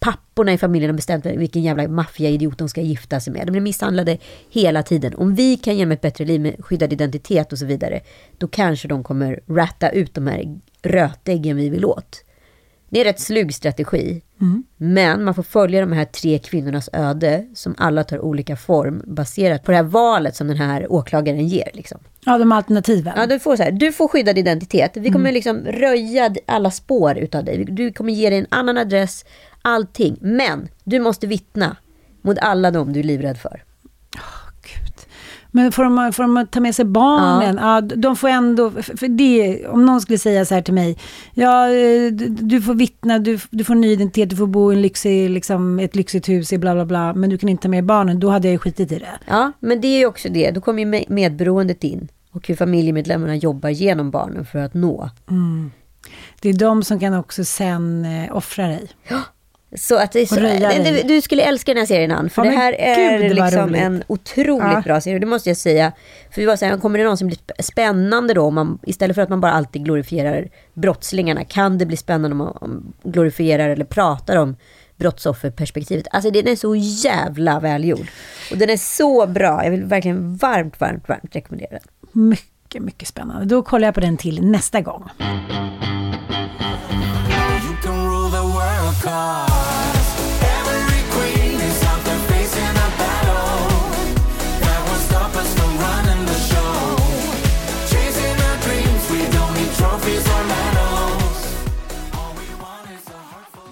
[0.07, 3.47] papporna i familjen har bestämt vilken jävla maffiaidiot de ska gifta sig med.
[3.47, 4.17] De blir misshandlade
[4.49, 5.15] hela tiden.
[5.15, 7.99] Om vi kan ge dem ett bättre liv med skyddad identitet och så vidare,
[8.37, 12.23] då kanske de kommer ratta ut de här rötäggen vi vill åt.
[12.89, 14.21] Det är en rätt slug strategi.
[14.77, 19.63] Men man får följa de här tre kvinnornas öde som alla tar olika form baserat
[19.63, 21.69] på det här valet som den här åklagaren ger.
[21.73, 21.99] Liksom.
[22.25, 23.13] Ja, de alternativen.
[23.15, 24.91] Ja, du, får så här, du får skyddad identitet.
[24.97, 27.65] Vi kommer liksom röja alla spår utav dig.
[27.65, 29.25] Du kommer ge dig en annan adress,
[29.67, 30.17] allting.
[30.21, 31.75] Men du måste vittna
[32.21, 33.63] mot alla dem du är livrädd för.
[34.61, 34.93] Gud.
[35.51, 37.57] Men får de, får de ta med sig barnen?
[37.61, 37.81] Ja.
[37.81, 40.97] de får ändå, för det, om någon skulle säga så här till mig,
[41.33, 44.75] ja, eh, du, du får vittna, du, du får ny identitet, du får bo i
[44.75, 47.69] en lyxig, liksom, ett lyxigt hus i bla bla bla, men du kan inte ta
[47.69, 49.19] med barnen, då hade jag ju skitit i det.
[49.27, 50.51] Ja, men det är ju också det.
[50.51, 52.07] Då kommer ju med- medberoendet in.
[52.31, 55.09] Och hur familjemedlemmarna jobbar genom barnen för att nå.
[56.41, 58.87] Det är de som kan också sen eh, offra dig.
[59.75, 62.73] Så att så, du, du skulle älska den här serien Ann, för Ja, det här
[62.73, 64.81] är gud, liksom en otroligt Ja.
[64.85, 65.19] bra serie.
[65.19, 65.91] Det måste jag säga.
[66.31, 68.41] För vi var så här, kommer det någonsin bli sp- spännande då?
[68.41, 72.37] Om man, istället för att man bara alltid glorifierar brottslingarna, kan det bli spännande om
[72.37, 74.55] man glorifierar eller pratar om
[74.95, 76.07] brottsofferperspektivet.
[76.11, 78.07] Alltså den är så jävla välgjord.
[78.51, 79.63] Och den är så bra.
[79.63, 81.81] Jag vill verkligen varmt, varmt, varmt rekommendera den.
[82.29, 83.45] Mycket, mycket spännande.
[83.45, 85.09] Då kollar jag på den till nästa gång.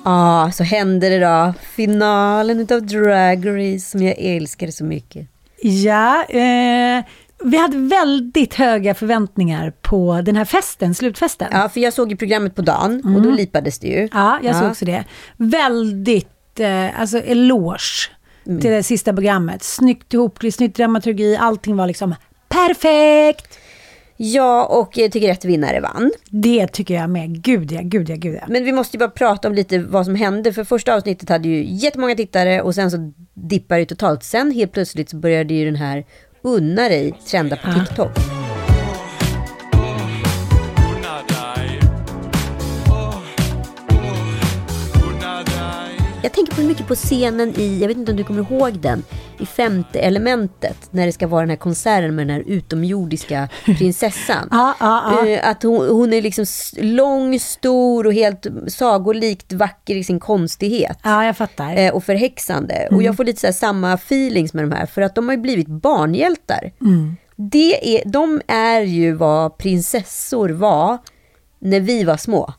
[0.06, 1.54] Ja, så hände det då.
[1.76, 5.28] Finalen utav Drag Race som jag älskar så mycket.
[5.62, 7.04] Ja, eh,
[7.44, 11.48] vi hade väldigt höga förväntningar på den här festen, slutfesten.
[11.52, 13.98] Ja, för jag såg ju programmet på dagen och då lipades det ju.
[13.98, 14.10] Mm.
[14.14, 15.04] Ja, jag såg också det.
[15.38, 18.10] Väldigt, eh, alltså eloge
[18.48, 18.62] Mm.
[18.62, 19.64] till det sista programmet.
[19.64, 22.16] Snyggt ihop, snyggt dramaturgi, allting var liksom
[22.50, 23.60] perfekt.
[24.18, 26.12] Ja, och jag tycker rätt vinnare vann.
[26.30, 27.44] Det tycker jag med.
[27.44, 28.46] Gud ja, gud ja, gud ja.
[28.48, 30.54] Men vi måste ju bara prata om lite vad som hände.
[30.54, 34.24] För första avsnittet hade ju jättemånga tittare och sen så dippade det totalt.
[34.24, 36.06] Sen helt plötsligt så började ju den här
[36.42, 38.12] Unna dig trenda på TikTok.
[38.16, 38.46] Ja.
[46.26, 49.04] Jag tänker på mycket på scenen i, jag vet inte om du kommer ihåg den,
[49.40, 50.78] i femte elementet.
[50.92, 54.48] När det ska vara den här konserten med den här utomjordiska prinsessan.
[54.52, 55.28] Ja, ja.
[55.28, 56.46] Eh, Att hon, hon är liksom
[56.78, 60.98] lång, stor och helt sagolikt vacker i sin konstighet.
[61.04, 61.78] Ja, jag fattar.
[61.78, 62.88] Eh, och förhäxande.
[62.92, 64.86] Och jag får lite så här samma feelings med de här.
[64.86, 66.72] För att de har ju blivit barnhjältar.
[67.36, 70.98] Det är, de är ju vad prinsessor var
[71.66, 72.54] när vi var små.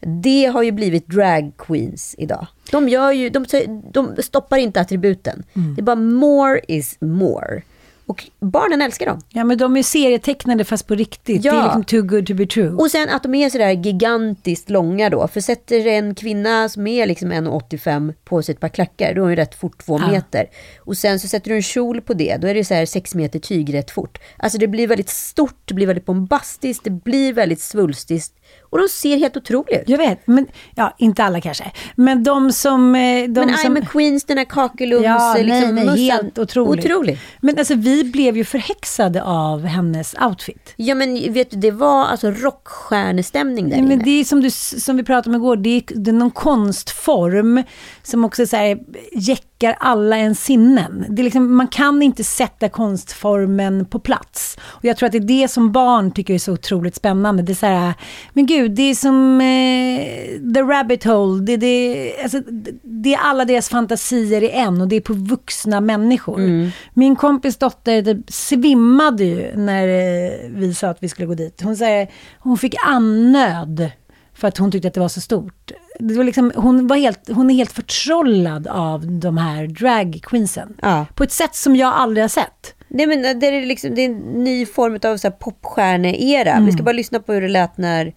[0.00, 2.46] Det har ju blivit drag queens idag.
[2.70, 3.44] De, gör ju, de,
[3.92, 5.42] de stoppar inte attributen.
[5.74, 7.62] Det är bara more is more.
[8.06, 9.20] Och barnen älskar dem.
[9.28, 11.44] Ja, men de är serietecknade fast på riktigt.
[11.44, 11.52] Ja.
[11.52, 12.70] Det är liksom too good to be true.
[12.70, 15.28] Och sen att de är sådär gigantiskt långa då.
[15.28, 19.22] För sätter en kvinna som är liksom 1,85 på sig ett par klackar, då är
[19.22, 20.10] hon ju rätt fort två Ja.
[20.10, 20.46] meter.
[20.78, 23.14] Och sen så sätter du en kjol på det, då är det så här sex
[23.14, 24.18] meter tyg rätt fort.
[24.36, 28.34] Alltså det blir väldigt stort, det blir väldigt bombastiskt, det blir väldigt svulstiskt.
[28.74, 29.88] Och de ser helt otroliga ut.
[29.88, 31.72] Jag vet, men ja, inte alla kanske.
[31.96, 32.94] Men de som...
[32.94, 33.76] eh, De Men som...
[33.76, 35.98] I'm a Queens, den här kakelums Ja, nej, liksom, nej, mössan.
[36.04, 36.84] helt otroligt.
[36.84, 37.18] Otrolig.
[37.40, 40.72] Men alltså vi blev ju förhäxade av hennes outfit.
[40.76, 44.04] Ja men vet du, det var alltså rockstjärnestämning där Nej, men inne.
[44.04, 47.62] det är som, du, som vi pratade om igår, det är, det är någon konstform
[48.02, 48.78] som också så här,
[49.12, 51.04] jäckar alla ens sinnen.
[51.08, 54.58] Det är liksom, man kan inte sätta konstformen på plats.
[54.62, 57.42] Och jag tror att det är det som barn tycker är så otroligt spännande.
[57.42, 57.94] Det är så här,
[58.32, 61.42] men gud, det är som eh, The Rabbit Hole.
[61.44, 65.12] Det, det, alltså, det- det är alla deras fantasier i en och det är på
[65.12, 66.70] vuxna människor.
[66.94, 71.60] Min kompis dotter typ svimmade ju när eh, vi sa att vi skulle gå dit.
[71.62, 72.08] Hon, säger,
[72.38, 73.90] hon fick annöd
[74.34, 75.72] för att hon tyckte att det var så stort.
[75.98, 80.74] Det var liksom, hon, var helt, hon är helt förtrollad av de här drag queensen.
[80.82, 81.06] Ja.
[81.14, 82.74] På ett sätt som jag aldrig har sett.
[82.88, 86.60] Nej, men det, är liksom, det är en ny form av popstjärne-era.
[86.66, 88.12] Vi ska bara lyssna på hur det lät när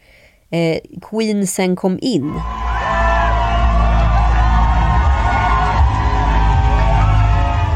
[0.51, 2.33] eh, Queensen kom in.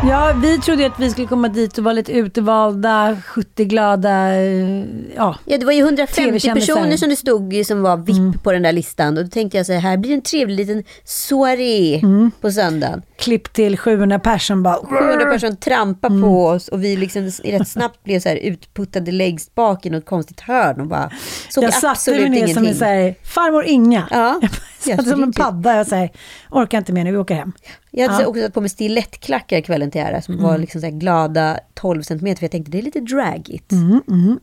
[0.09, 4.83] Ja, vi trodde att vi skulle komma dit och vara lite utvalda, 70 glada, eh,
[5.15, 5.35] ja.
[5.45, 6.75] Ja, det var ju 150 TV-kändisar.
[6.75, 9.17] personer som det stod som var VIP på den där listan.
[9.17, 12.01] Och då tänkte jag så här, här blir en trevlig liten soaré
[12.41, 13.01] på söndagen.
[13.21, 14.75] Klipp till 700 personer bara...
[14.75, 19.55] 700 personer trampar på oss och vi liksom rätt snabbt blev så här utputtade längst
[19.55, 21.11] bak i något konstigt hörn och bara
[21.49, 22.55] såg jag satte absolut mig ner ingenting.
[22.75, 24.07] som en så farmor Inga.
[24.11, 24.39] Ja.
[24.85, 25.75] Jag satt som en padda.
[25.75, 26.09] Jag säger,
[26.49, 27.51] orkar inte mer nu, vi åker hem.
[27.91, 28.27] Jag hade Ja.
[28.29, 32.01] också satt på mig stilettklackar kvällen till ära som var liksom så här glada 12
[32.01, 33.69] centimeter för jag tänkte det är lite dragigt.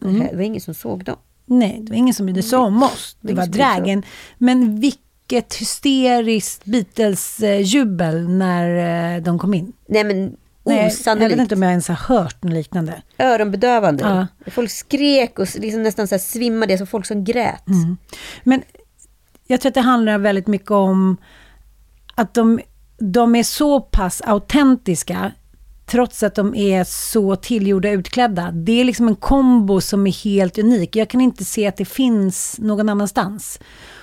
[0.01, 1.17] Det var ingen som såg dem.
[1.47, 3.17] Nej, det var ingen som brydde sig om oss.
[3.21, 4.03] Det ingen var dragen.
[4.39, 4.81] Men
[5.29, 9.73] vilket hysteriskt Beatles-jubel när eh, de kom in.
[9.89, 11.41] Nej men Nej, jag vet osannolikt.
[11.41, 13.03] inte om jag ens har hört något liknande.
[13.19, 14.05] Öronbedövande.
[14.05, 14.51] Ja.
[14.51, 17.65] Folk skrek och liksom nästan så här svimmade, så folk som grät.
[18.45, 18.63] Men
[19.47, 21.17] jag tror att det handlar väldigt mycket om
[22.15, 22.61] att de,
[22.99, 25.33] de är så pass autentiska
[25.87, 28.51] trots att de är så tillgjorda utklädda.
[28.51, 30.97] Det är liksom en kombo som är helt unik.
[30.97, 33.61] Jag kan inte se att det finns någon annanstans.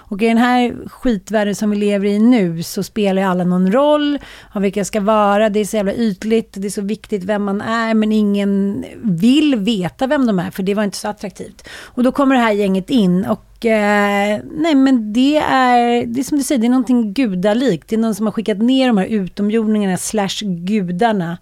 [0.07, 3.71] Och i den här skitvärlden som vi lever i nu så spelar ju alla någon
[3.71, 4.19] roll
[4.51, 5.49] av vilka jag ska vara.
[5.49, 9.55] Det är så jävla ytligt, det är så viktigt vem man är men ingen vill
[9.55, 11.69] veta vem de är för det var inte så attraktivt.
[11.81, 16.23] Och då kommer det här gänget in och eh, nej men det är, det är
[16.23, 17.87] som du säger, det är någonting gudalikt.
[17.89, 21.37] Det är någon som har skickat ner de här utomjordingarna slash gudarna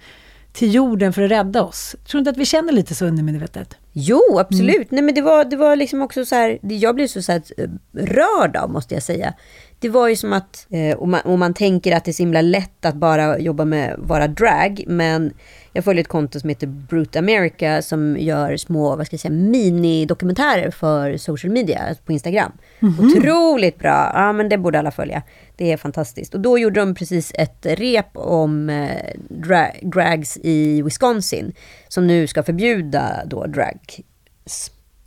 [0.54, 1.96] till jorden för att rädda oss.
[2.06, 3.78] Tror du inte att vi känner lite så undermedvetet?
[3.92, 4.92] Jo, absolut.
[4.92, 7.42] Nej, men det var, det var liksom också så här, jag blev så, så här,
[7.58, 9.34] eh, rörd av, måste jag säga.
[9.80, 12.24] Det var ju som att, eh, om man, om man tänker att det är så
[12.24, 15.34] himla lätt att bara jobba med vara drag, men
[15.74, 19.32] jag följer ett konto som heter Brute America som gör små, vad ska jag säga,
[19.34, 22.52] minidokumentärer för social media på Instagram.
[23.00, 25.24] Otroligt bra, ja men det borde alla följa.
[25.56, 26.34] Det är fantastiskt.
[26.34, 28.90] Och då gjorde de precis ett rep om eh,
[29.30, 31.54] dra- drags i Wisconsin,
[31.88, 34.00] som nu ska förbjuda då drags.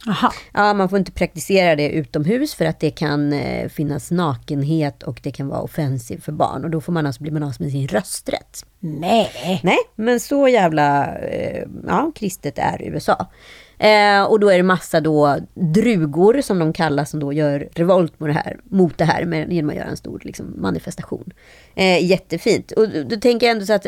[0.09, 0.33] Aha.
[0.53, 5.21] Ja, man får inte praktisera det utomhus för att det kan eh, finnas nakenhet och
[5.23, 6.65] det kan vara offensivt för barn.
[6.65, 8.67] Och då får man alltså bli man av med sin rösträtt.
[8.81, 9.61] Nej.
[9.63, 13.27] Nej, men så jävla eh, ja, kristet är USA.
[13.79, 18.21] Eh, och då är det massa då drugor som de kallas som då gör revolt
[18.21, 21.33] mot det här, mot det här med, genom att göra en stor liksom, manifestation.
[21.75, 22.73] Eh, jättefint.
[22.73, 23.87] Och då tänker jag ändå så att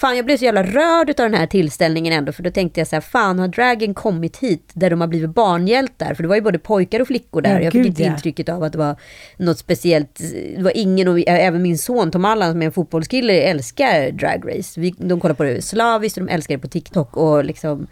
[0.00, 2.88] Fan, jag blev så jävla rörd av den här tillställningen ändå, för då tänkte jag
[2.88, 6.14] så här, fan har dragen kommit hit där de har blivit barnhjältar?
[6.14, 7.54] För det var ju både pojkar och flickor där.
[7.54, 8.12] Ja, jag fick inte ja.
[8.12, 8.96] intrycket av att det var
[9.36, 10.20] något speciellt.
[10.56, 14.42] Det var ingen, och även min son Tom Allan som är en fotbollskille älskar Drag
[14.46, 14.80] Race.
[14.80, 17.86] Vi, de kollar på det slaviskt och de älskar det på TikTok och liksom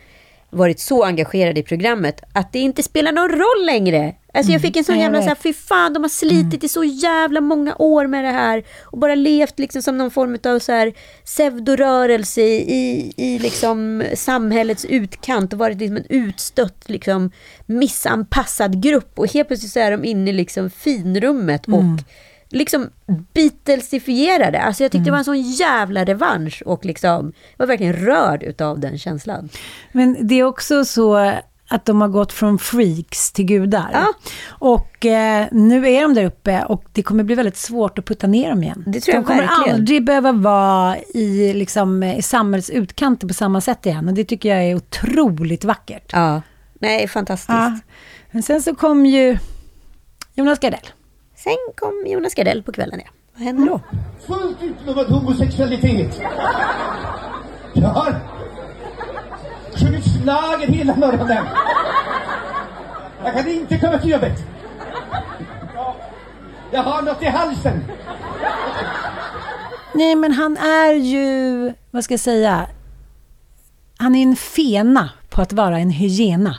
[0.51, 4.15] varit så engagerad i programmet att det inte spelar någon roll längre.
[4.35, 5.03] Alltså jag fick en sån Mm.
[5.05, 8.31] jävla så här, fy fan de har slitit i så jävla många år med det
[8.31, 10.93] här och bara levt liksom som någon form av så här
[11.25, 17.31] pseudorörelse i, i liksom samhällets utkant och varit liksom en utstött liksom
[17.67, 21.83] missanpassad grupp och helt plötsligt så är de inne i liksom finrummet och
[22.57, 22.91] liksom
[23.35, 24.61] Beatlesifierade.
[24.61, 28.43] Alltså jag tyckte det var en sån jävla revansch och liksom jag var verkligen rörd
[28.43, 29.49] utav den känslan.
[29.93, 31.33] Men det är också så
[31.69, 33.91] att de har gått från freaks till gudar.
[33.93, 34.07] Ja.
[34.49, 38.27] Och eh, nu är de där uppe och det kommer bli väldigt svårt att putta
[38.27, 38.85] ner dem igen.
[38.87, 39.75] Det tror jag de kommer verkligen.
[39.75, 44.09] aldrig behöva vara i, liksom, i samhällets utkanter på samma sätt igen.
[44.09, 46.11] Och det tycker jag är otroligt vackert.
[46.13, 46.43] Ja,
[46.81, 47.49] nej fantastiskt.
[47.49, 47.79] Ja.
[48.31, 49.39] Men sen så kom ju
[50.35, 50.87] Jonas Gardell.
[51.47, 53.01] Sen kom Jonas Gardell på kvällen.
[53.05, 53.11] Ja.
[53.35, 53.81] Vad hände då?
[54.27, 56.21] fullt utlovad homosexualitet.
[57.75, 58.21] Jag har
[59.75, 61.45] sjungit schlager hela morgonen.
[63.25, 64.39] Jag kan inte komma till jobbet.
[65.75, 65.97] Ja,
[66.73, 67.85] Jag har något i halsen.
[69.95, 72.67] Nej, men han är ju, vad ska jag säga,
[73.99, 76.57] han är en fena på att vara en hyena.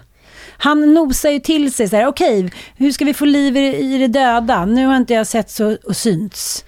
[0.58, 4.08] Han nosar ju till sig så här, okej, hur ska vi få liv i, det
[4.08, 4.66] döda?
[4.66, 6.66] Nu har inte jag sett så och synts.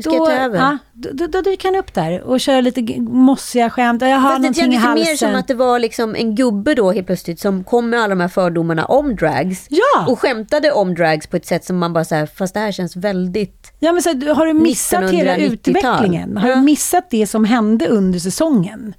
[0.00, 0.58] Ska jag ta över.
[0.58, 4.02] Ja, då, då, då dyker han upp där och kör lite mossiga skämt.
[4.02, 7.06] Jag har Fast det kändes mer som att det var liksom en gubbe då helt
[7.06, 9.66] plötsligt som kom med alla de här fördomarna om drags.
[9.68, 10.06] Ja.
[10.08, 12.72] Och skämtade om drags på ett sätt som man bara så här, fast det här
[12.72, 13.72] känns väldigt...
[13.78, 15.52] Ja, men så, här, har du missat hela 1990-tal?
[15.52, 16.36] utvecklingen?
[16.36, 16.54] Har Ja.
[16.54, 18.94] du missat det som hände under säsongen?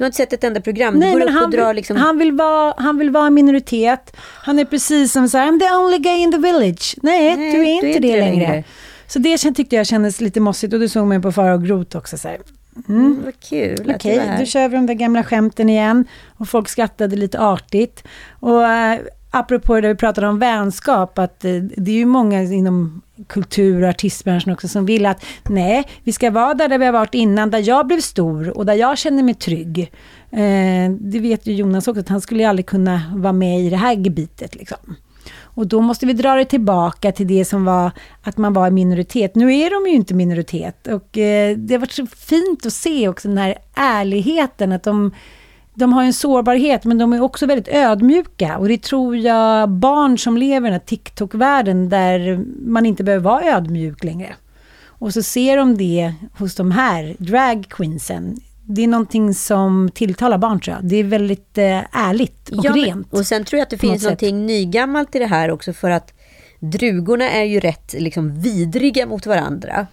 [0.00, 0.98] Du har inte sett ett enda program.
[0.98, 1.96] Nej, du men han, drar vill, liksom...
[1.96, 4.16] han, vill vara, han vill vara en minoritet.
[4.16, 6.96] Han är precis som så här, I'm the only guy in the village.
[7.02, 8.46] Nej, Nej, du är inte det, längre.
[8.48, 8.64] längre.
[9.06, 12.18] Så det tyckte jag kändes lite mossigt och du såg mig på Farao Groth också.
[12.18, 12.38] Så här.
[12.88, 14.38] Mm, vad kul att Okej, du var här.
[14.38, 16.04] då kör vi de där gamla skämten igen.
[16.36, 18.04] Och folk skrattade lite artigt.
[18.40, 18.98] Och äh,
[19.30, 23.88] apropå det vi pratade om vänskap, att eh, det är ju många inom kultur och
[23.88, 27.50] artistbranschen också som vill att nej, vi ska vara där, där vi har varit innan,
[27.50, 29.92] där jag blev stor och där jag känner mig trygg.
[30.30, 33.70] Eh, det vet ju Jonas också, att han skulle ju aldrig kunna vara med i
[33.70, 34.54] det här gebitet.
[34.54, 34.96] Liksom.
[35.54, 37.90] Och då måste vi dra det tillbaka till det som var
[38.22, 39.34] att man var i minoritet.
[39.34, 40.86] Nu är de ju inte minoritet.
[40.86, 44.72] Och eh, det har varit så fint att se också den här ärligheten.
[44.72, 45.14] Att de,
[45.80, 48.58] de har en sårbarhet men de är också väldigt ödmjuka.
[48.58, 53.24] Och det tror jag barn som lever i den här TikTok-världen där man inte behöver
[53.24, 54.34] vara ödmjuk längre.
[54.86, 58.36] Och så ser de det hos de här drag queensen.
[58.64, 60.84] Det är någonting som tilltalar barn tror jag.
[60.84, 63.12] Det är väldigt eh, ärligt och Ja, men- rent.
[63.12, 64.02] och sen tror jag att det något finns sätt.
[64.02, 66.12] någonting nygammalt i det här också för att
[66.60, 69.86] drugorna är ju rätt liksom vidriga mot varandra.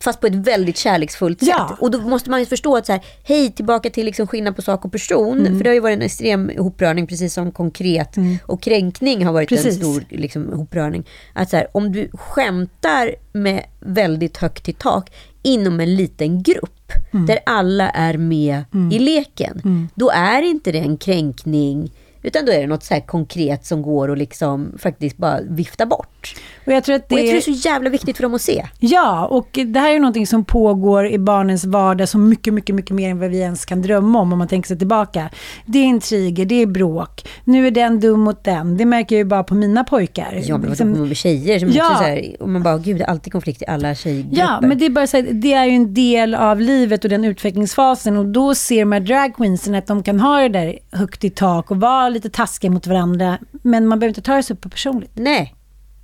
[0.00, 1.48] Fast på ett väldigt kärleksfullt sätt.
[1.48, 1.66] Mm.
[1.68, 1.76] Ja.
[1.80, 4.62] Och då måste man ju förstå att så här, hej tillbaka till liksom skillnad på
[4.62, 5.38] sak och person.
[5.38, 5.56] Mm.
[5.56, 8.16] För det har ju varit en extrem hoprörning precis som konkret.
[8.46, 9.76] Och kränkning har varit en Precis.
[9.76, 11.04] stor liksom, hoprörning.
[11.32, 15.10] Att så här, om du skämtar med väldigt högt i tak
[15.42, 16.92] inom en liten grupp.
[17.12, 17.26] Mm.
[17.26, 19.88] Där alla är med i leken.
[19.94, 21.92] Då är inte det en kränkning.
[22.22, 25.86] Utan då är det något så här konkret som går att liksom faktiskt bara vifta
[25.86, 26.17] bort.
[26.66, 27.14] Och jag tror att det...
[27.14, 28.66] Och jag tror det är så jävla viktigt för dem att se.
[28.78, 32.90] Ja, och det här är någonting som pågår i barnens vardag så mycket, mycket, mycket
[32.96, 35.30] mer än vad vi ens kan drömma om om man tänker sig tillbaka.
[35.66, 37.28] Det är intriger, det är bråk.
[37.44, 38.76] Nu är den dum mot den.
[38.76, 40.40] Det märker jag ju bara på mina pojkar.
[40.44, 41.84] Ja, men Liksom- med tjejer som Ja.
[41.90, 44.38] också så här, och man bara, gud det är alltid konflikt i alla tjejgrupper.
[44.38, 47.10] Ja, men det är bara så här, det är ju en del av livet och
[47.10, 51.30] den utvecklingsfasen och då ser här dragqueensen att de kan ha det där högt i
[51.30, 54.68] tak och vara lite taskiga mot varandra, men man behöver inte ta det så på
[54.68, 55.10] personligt.
[55.14, 55.54] Nej,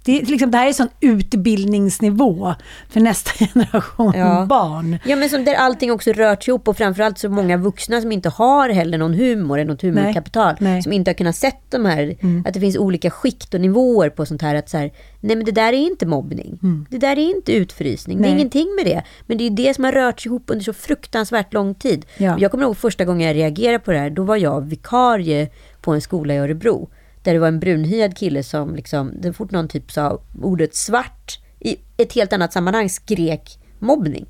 [0.04, 2.54] Det, är, liksom, det här är sån utbildningsnivå
[2.90, 4.46] för nästa generation Ja.
[4.48, 4.98] barn.
[5.06, 8.28] Ja men som där allting också rört ihop och framförallt så många vuxna som inte
[8.28, 10.54] har heller någon humor, eller något humorkapital.
[10.60, 10.82] Nej.
[10.82, 14.26] Som inte har kunnat sett de här, att det finns olika skikt och nivåer på
[14.26, 14.54] sånt här.
[14.54, 16.58] Att så här, nej men det där är inte mobbning.
[16.90, 18.16] Det där är inte utfrysning.
[18.16, 18.30] Det Nej.
[18.30, 19.02] är ingenting med det.
[19.26, 22.06] Men det är det som har rört ihop under så fruktansvärt lång tid.
[22.18, 22.36] Ja.
[22.38, 25.48] Jag kommer ihåg första gången jag reagerade på det här, då var jag vikarie
[25.80, 26.88] på en skola i Örebro.
[27.24, 31.38] Där det var en brunhyad kille som liksom, det fort någon typ sa ordet svart
[31.60, 34.26] i ett helt annat sammanhang skrek mobbning.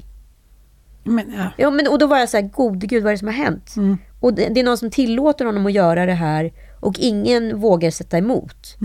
[1.05, 1.51] Men, ja.
[1.57, 3.35] Ja, men, och då var jag så här, gode gud vad är det som har
[3.35, 3.75] hänt?
[4.21, 7.91] Och det, det är någon som tillåter honom att göra det här och ingen vågar
[7.91, 8.77] sätta emot.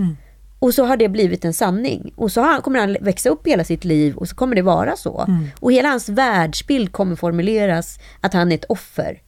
[0.60, 2.12] Och så har det blivit en sanning.
[2.16, 4.62] Och så har han, kommer han växa upp hela sitt liv och så kommer det
[4.62, 5.26] vara så.
[5.60, 9.18] Och hela hans världsbild kommer formuleras att han är ett offer.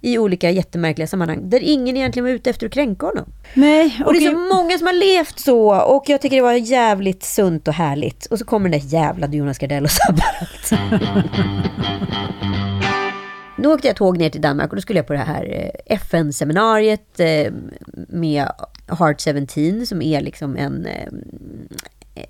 [0.00, 1.50] I olika jättemärkliga sammanhang.
[1.50, 3.24] Där ingen egentligen var ute efter att kränka honom.
[3.54, 6.52] Nej, Och det är så många som har levt så och jag tycker det var
[6.52, 8.26] jävligt sunt och härligt.
[8.26, 10.72] Och så kommer den där jävla Jonas Gardell och sabbar allt.
[13.62, 15.96] nu åkte jag tåg ner till Danmark och då skulle jag på det här eh,
[15.96, 17.52] FN-seminariet eh,
[18.08, 18.48] med
[18.86, 21.08] Heart 17 som är liksom en, eh,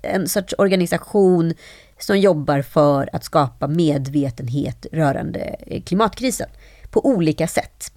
[0.01, 1.53] en sorts organisation
[1.99, 5.55] som jobbar för att skapa medvetenhet rörande
[5.85, 6.49] klimatkrisen
[6.91, 7.91] på olika sätt.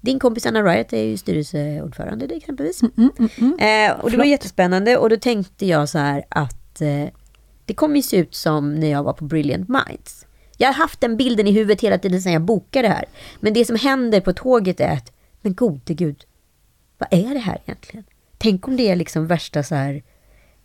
[0.00, 2.82] Din kompis Anna Riot är ju styrelseordförande det exempelvis.
[3.58, 7.08] Eh, och det var jättespännande och då tänkte jag så här att eh,
[7.64, 10.26] det kommer ju se ut som när jag var på Brilliant Minds.
[10.56, 13.04] Jag har haft den bilden i huvudet hela tiden sedan jag bokade det här.
[13.40, 16.24] Men det som händer på tåget är att, men gode gud,
[16.98, 18.04] vad är det här egentligen?
[18.38, 20.02] Tänk om det är liksom värsta så här,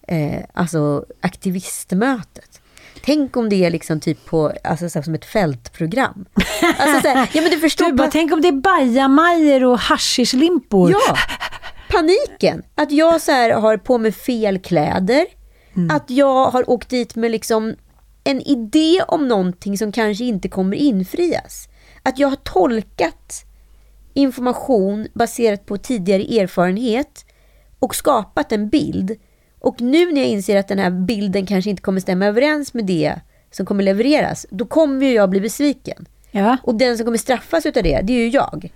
[0.08, 2.62] eh, alltså aktivistmötet.
[3.06, 6.26] Tänk om det är liksom typ på, alltså så här, som ett fältprogram.
[6.78, 7.86] Alltså så här, ja men du förstår.
[7.86, 10.92] Du bara, pa- tänk om det är bajamajor och haschischlimpor.
[10.92, 11.18] Ja,
[11.90, 12.64] paniken.
[12.76, 15.26] Att jag så här har på mig fel kläder.
[15.92, 17.76] Att jag har åkt dit med liksom
[18.28, 21.70] en idé om någonting som kanske inte kommer infrias.
[22.04, 23.46] Att jag har tolkat
[24.14, 27.26] information baserat på tidigare erfarenhet
[27.80, 29.16] och skapat en bild.
[29.60, 32.86] Och nu när jag inser att den här bilden kanske inte kommer stämma överens med
[32.86, 33.16] det
[33.52, 36.06] som kommer levereras, då kommer ju jag bli besviken.
[36.32, 36.58] Ja.
[36.64, 38.72] Och den som kommer straffas utav det, det är ju jag.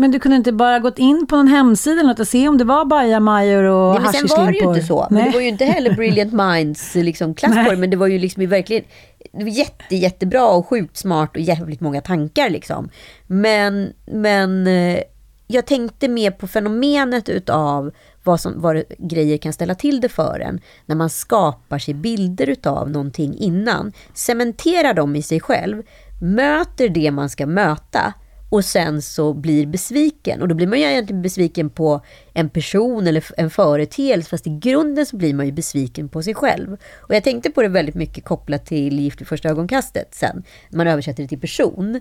[0.00, 2.58] Men du kunde inte bara gått in på någon hemsida eller något och se om
[2.58, 5.06] det var bajamajor och Nej, men sen var det ju inte så.
[5.10, 5.30] Men Nej.
[5.30, 7.76] det var ju inte heller Brilliant Minds liksom, klass på det.
[7.76, 8.84] Men det var ju liksom verkligen
[9.32, 12.88] det var jätte, jättebra och sjukt smart och jävligt många tankar liksom.
[13.26, 15.00] Men, men eh,
[15.46, 17.90] jag tänkte mer på fenomenet utav
[18.24, 20.60] vad, som, vad grejer kan ställa till det för en.
[20.86, 23.92] När man skapar sig bilder utav någonting innan.
[24.14, 25.82] Cementerar dem i sig själv.
[26.20, 28.14] Möter det man ska möta.
[28.50, 30.42] Och sen så blir besviken.
[30.42, 32.00] Och då blir man ju egentligen besviken på
[32.32, 34.30] en person eller en företeelse.
[34.30, 36.76] Fast i grunden så blir man ju besviken på sig själv.
[36.96, 40.42] Och jag tänkte på det väldigt mycket kopplat till Gift vid första ögonkastet sen.
[40.68, 42.00] När man översätter det till person.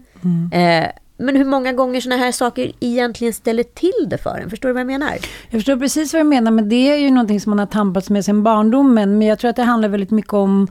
[0.54, 0.88] Eh,
[1.20, 4.50] men hur många gånger sådana här saker egentligen ställer till det för en?
[4.50, 5.18] Förstår du vad jag menar?
[5.50, 8.10] Jag förstår precis vad du menar, men det är ju någonting som man har tampats
[8.10, 9.18] med sen barndomen.
[9.18, 10.68] Men jag tror att det handlar väldigt mycket om,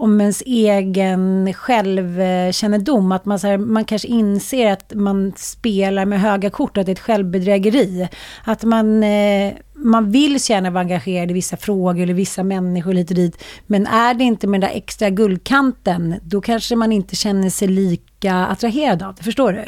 [0.00, 3.12] om ens egen självkännedom.
[3.12, 6.90] Att man, så här, man kanske inser att man spelar med höga kort, att det
[6.90, 8.08] är ett självbedrägeri.
[8.44, 13.14] Att man, eh, man vill känna vara engagerad i vissa frågor eller vissa människor lite
[13.14, 13.42] dit.
[13.66, 17.68] Men är det inte med den där extra guldkanten, då kanske man inte känner sig
[17.68, 19.22] lika attraherad av det.
[19.22, 19.64] Förstår du?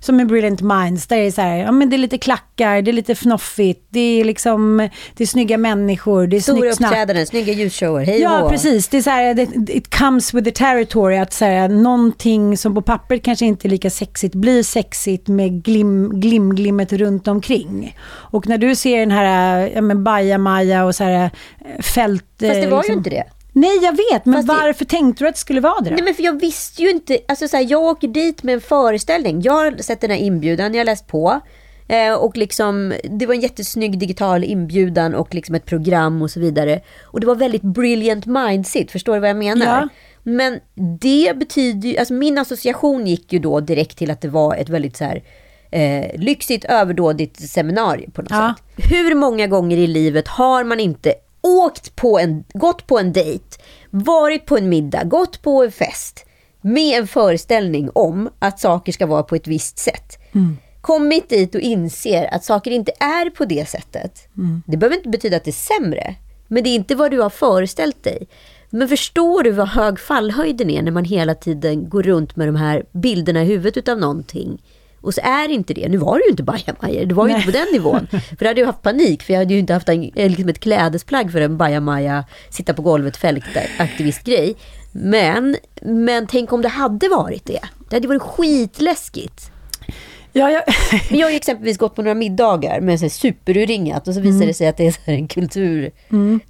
[0.00, 2.82] Som i Brilliant Minds, där är det så här, ja men det är lite klackar,
[2.82, 6.90] det är lite fnoffigt, det är liksom, det är snygga människor, det är Stora snyggt
[6.90, 8.88] uppträdanden, snygga ljusshower, hej Ja, precis.
[8.88, 11.16] Det är så här, it comes with the territory.
[11.16, 15.64] Att så här, någonting som på pappret kanske inte är lika sexigt blir sexigt med
[15.64, 17.96] glim, glimglimmet runt omkring.
[18.08, 22.24] Och när du ser den här ja, men bajamaja och så här eh, fält...
[22.24, 23.24] Fast det eh, var liksom- ju inte det.
[23.54, 24.24] Nej, jag vet.
[24.24, 25.94] Men Fast det- varför tänkte du att det skulle vara det då?
[25.96, 28.60] Nej men för jag visste ju inte, alltså så här, jag åker dit med en
[28.60, 29.40] föreställning.
[29.42, 31.40] Jag har sett den här inbjudan, jag har läst på.
[31.88, 36.40] Eh, och liksom, det var en jättesnygg digital inbjudan och liksom ett program och så
[36.40, 36.80] vidare.
[37.02, 39.66] Och det var väldigt brilliant mindset, förstår du vad jag menar?
[39.66, 39.88] Ja.
[40.22, 40.58] Men
[41.00, 44.68] det betyder ju, alltså min association gick ju då direkt till att det var ett
[44.68, 45.22] väldigt så här
[45.72, 48.54] eh, lyxigt, överdådigt seminarium på något Ja.
[48.76, 48.86] sätt.
[48.90, 53.44] Hur många gånger i livet har man inte åkt på en, gått på en dejt,
[53.90, 56.24] varit på en middag, gått på en fest
[56.60, 60.18] med en föreställning om att saker ska vara på ett visst sätt.
[60.80, 64.28] Kommit dit och inser att saker inte är på det sättet.
[64.66, 66.14] Det behöver inte betyda att det är sämre,
[66.48, 68.26] men det är inte vad du har föreställt dig.
[68.70, 72.56] Men förstår du vad hög fallhöjden är när man hela tiden går runt med de
[72.56, 74.62] här bilderna i huvudet utav någonting?
[75.02, 75.88] Och så är det inte det.
[75.88, 78.06] Nu var det ju inte bajamajor, det var ju inte på den nivån.
[78.10, 80.48] För då hade jag haft panik, för jag hade ju inte haft en, eh, liksom
[80.48, 84.56] ett klädesplagg för en bajamaja, sitta på golvet, fältaktivistgrej.
[84.92, 87.60] Men, men tänk om det hade varit det.
[87.88, 89.51] Det hade varit skitläskigt.
[90.32, 90.62] Ja, ja.
[91.10, 94.20] Men jag har ju exempelvis gått på några middagar med så här superurringat och så
[94.20, 95.90] visar det sig att det är en, kultur,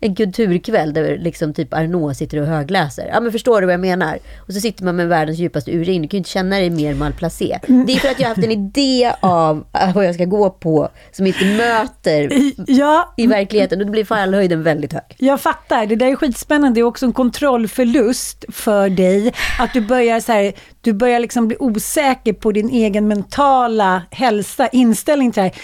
[0.01, 3.11] en kulturkväll där liksom typ Arnaud sitter och högläser.
[3.13, 4.19] Ja men förstår du vad jag menar?
[4.39, 6.03] Och så sitter man med världens djupaste urring.
[6.03, 7.59] Du kan ju inte känna dig mer malplacé.
[7.87, 9.65] Det är för att jag har haft en idé av
[9.95, 12.33] vad jag ska gå på som inte möter
[12.67, 13.81] ja, i verkligheten.
[13.81, 15.03] Och då blir fallhöjden väldigt hög.
[15.19, 16.75] Jag fattar, det där är skitspännande.
[16.75, 19.33] Det är också en kontrollförlust för dig.
[19.59, 23.72] Att du börjar, så här, du börjar liksom bli osäker på din egen mentala
[24.11, 25.55] hälsa, inställning till det här.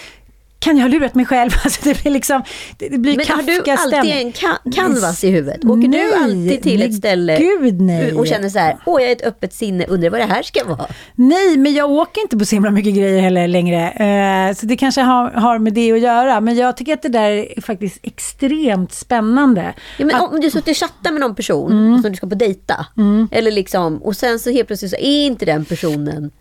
[0.61, 1.49] Kan jag ha lurat mig själv?
[1.63, 2.43] Alltså det blir liksom,
[2.77, 5.65] det blir Men har du alltid en ka- canvas i huvudet?
[5.65, 8.13] Åker Nej, du alltid till ett ställe gud, nej.
[8.13, 10.65] och känner så här, åh jag är ett öppet sinne, undrar vad det här ska
[10.65, 10.85] vara?
[11.15, 13.89] Nej, men jag åker inte på så himla mycket grejer heller längre.
[13.91, 16.41] Eh, så det kanske har, har med det att göra.
[16.41, 19.73] Men jag tycker att det där är faktiskt extremt spännande.
[19.97, 22.01] Ja, men Att- om du suttit och chattar med någon person Mm.
[22.01, 22.85] som du ska på dejta.
[23.31, 26.31] Eller liksom, och sen så helt plötsligt så är inte den personen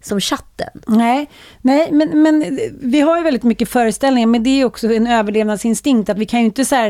[0.00, 0.68] som chatten.
[0.86, 1.30] Nej,
[1.62, 5.06] nej men, men vi har ju väldigt mycket föreställningar, men det är ju också en
[5.06, 6.88] överlevnadsinstinkt att vi kan ju inte så här,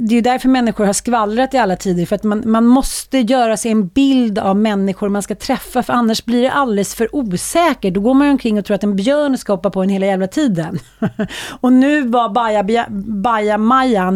[0.00, 3.18] det är ju därför människor har skvallrat i alla tider, för att man, man måste
[3.18, 7.16] göra sig en bild av människor man ska träffa, för annars blir det alldeles för
[7.16, 7.94] osäkert.
[7.94, 10.06] Då går man ju omkring och tror att en björn ska hoppa på en hela
[10.06, 10.78] jävla tiden.
[11.60, 12.86] och nu var Baja,
[13.22, 13.58] Baja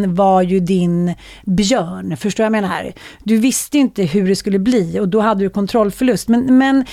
[0.07, 2.93] var ju din björn, förstår vad jag menar här?
[3.25, 6.29] Du visste inte hur det skulle bli och då hade du kontrollförlust.
[6.29, 6.85] Men, men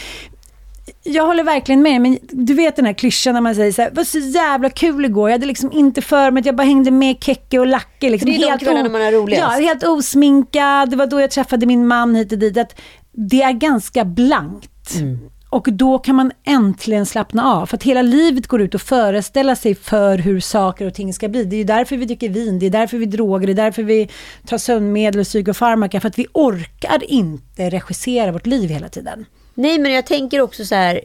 [1.03, 3.91] jag håller verkligen med, men du vet den här klyschan när man säger så här,
[3.91, 6.91] var så jävla kul igår, jag hade liksom inte för mig att jag bara hängde
[6.91, 8.09] med Kekke och Lacke.
[8.09, 9.57] Liksom, Det är de helt kvällarna o- man har roligast.
[9.59, 12.57] Ja, helt osminkad, det var då jag träffade min man hit och dit.
[12.57, 14.95] Att det är ganska blankt.
[14.95, 15.19] Mm.
[15.49, 17.65] Och då kan man äntligen slappna av.
[17.65, 21.29] För att hela livet går ut och föreställa sig för hur saker och ting ska
[21.29, 21.43] bli.
[21.43, 23.83] Det är ju därför vi dricker vin, det är därför vi droger, det är därför
[23.83, 24.09] vi
[24.47, 25.99] tar sömnmedel och psykofarmaka.
[26.01, 29.25] För att vi orkar inte regissera vårt liv hela tiden.
[29.53, 31.01] Nej, men jag tänker också så här,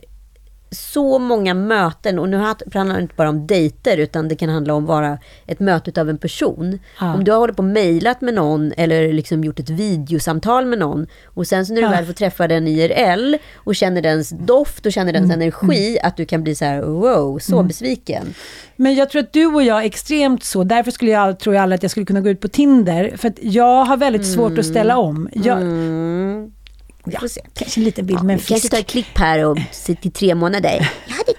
[0.71, 4.75] så många möten, och nu handlar det inte bara om dejter, utan det kan handla
[4.75, 6.79] om vara ett möte av en person.
[7.01, 7.15] Ja.
[7.15, 10.79] Om du har hållit på och mejlat med någon, eller liksom gjort ett videosamtal med
[10.79, 11.91] någon, och sen så när du Ja.
[11.91, 15.41] väl får träffa den IRL, och känner dens doft och känner dens Mm.
[15.41, 18.35] energi, att du kan bli så här, wow, så besviken.
[18.77, 21.63] Men jag tror att du och jag är extremt så, därför skulle jag, tror jag
[21.63, 23.13] aldrig att jag skulle kunna gå ut på Tinder.
[23.17, 25.29] För att jag har väldigt svårt att ställa om.
[25.33, 26.53] Jag, Mm.
[27.13, 27.21] Ja,
[27.55, 28.71] kanske en liten bild med en Vi kanske fisk.
[28.71, 30.91] tar ett klipp här och sitter i tre månader.
[31.07, 31.33] Ja, det.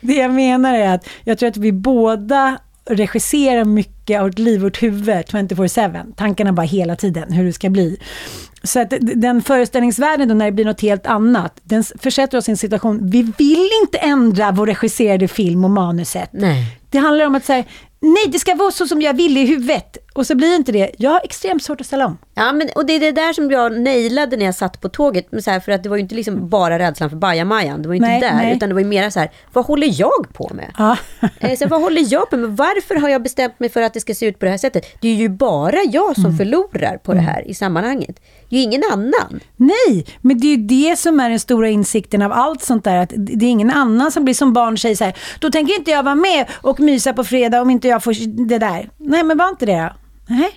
[0.00, 0.14] Ja.
[0.14, 2.58] jag menar är att jag tror att vi båda
[2.90, 6.12] regisserar mycket av vårt liv, vårt huvud 24-7.
[6.16, 7.96] Tankarna bara hela tiden, hur det ska bli.
[8.62, 12.50] Så att den föreställningsvärlden då när det blir något helt annat, den försätter oss i
[12.50, 16.28] en situation, vi vill inte ändra vår regisserade film och manuset.
[16.32, 16.78] Nej.
[16.90, 17.64] Det handlar om att säga,
[18.00, 19.96] nej det ska vara så som jag vill i huvudet.
[20.14, 20.90] Och så blir inte det.
[20.98, 22.18] Jag har extremt svårt att ställa om.
[22.34, 25.26] Ja, men, och det är det där som jag nailade när jag satt på tåget.
[25.30, 27.82] Men så här, för att det var ju inte liksom bara rädslan för bajamajan.
[27.82, 28.34] Det var ju inte Nej, där.
[28.34, 28.56] nej.
[28.56, 30.72] Utan det var ju mera så här, vad håller jag på med?
[30.78, 30.96] Ja.
[31.38, 32.56] Eh, så vad håller jag på med?
[32.56, 34.86] Varför har jag bestämt mig för att det ska se ut på det här sättet?
[35.00, 38.20] Det är ju bara jag som förlorar på det här i sammanhanget.
[38.48, 39.40] Det är ju ingen annan.
[39.56, 42.96] Nej, men det är ju det som är den stora insikten av allt sånt där.
[42.96, 45.90] Att det är ingen annan som blir som barn säger så här, då tänker inte
[45.90, 48.90] jag vara med och mysa på fredag om inte jag får det där.
[48.98, 50.01] Nej, men var inte det då?
[50.28, 50.50] Nej.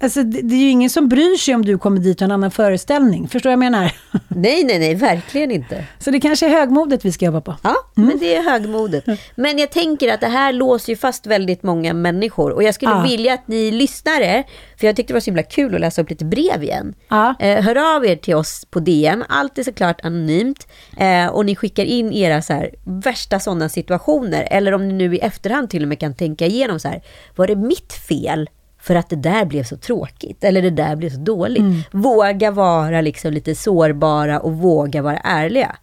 [0.00, 2.30] Alltså, det, det är ju ingen som bryr sig om du kommer dit och en
[2.30, 3.28] annan föreställning.
[3.28, 3.92] Förstår du vad jag menar?
[4.28, 5.84] Nej, nej, nej, verkligen inte.
[5.98, 7.54] Så det kanske är högmodet vi ska jobba på.
[7.62, 9.04] Ja, men det är högmodet.
[9.36, 12.50] Men jag tänker att det här låser ju fast väldigt många människor.
[12.52, 13.02] Och jag skulle Ja.
[13.02, 14.44] vilja att ni lyssnare,
[14.80, 16.94] för jag tyckte det var så himla kul att läsa upp lite brev igen.
[17.08, 17.34] Ja.
[17.40, 20.66] Eh, hör av er till oss på DM, allt är såklart anonymt.
[20.96, 24.48] Eh, och ni skickar in era så här, värsta sådana situationer.
[24.50, 27.02] Eller om ni nu i efterhand till och med kan tänka igenom så här,
[27.36, 28.48] var det mitt fel?
[28.86, 31.64] För att det där blev så tråkigt, eller det där blev så dåligt.
[31.90, 35.76] Våga vara liksom lite sårbara och våga vara ärliga.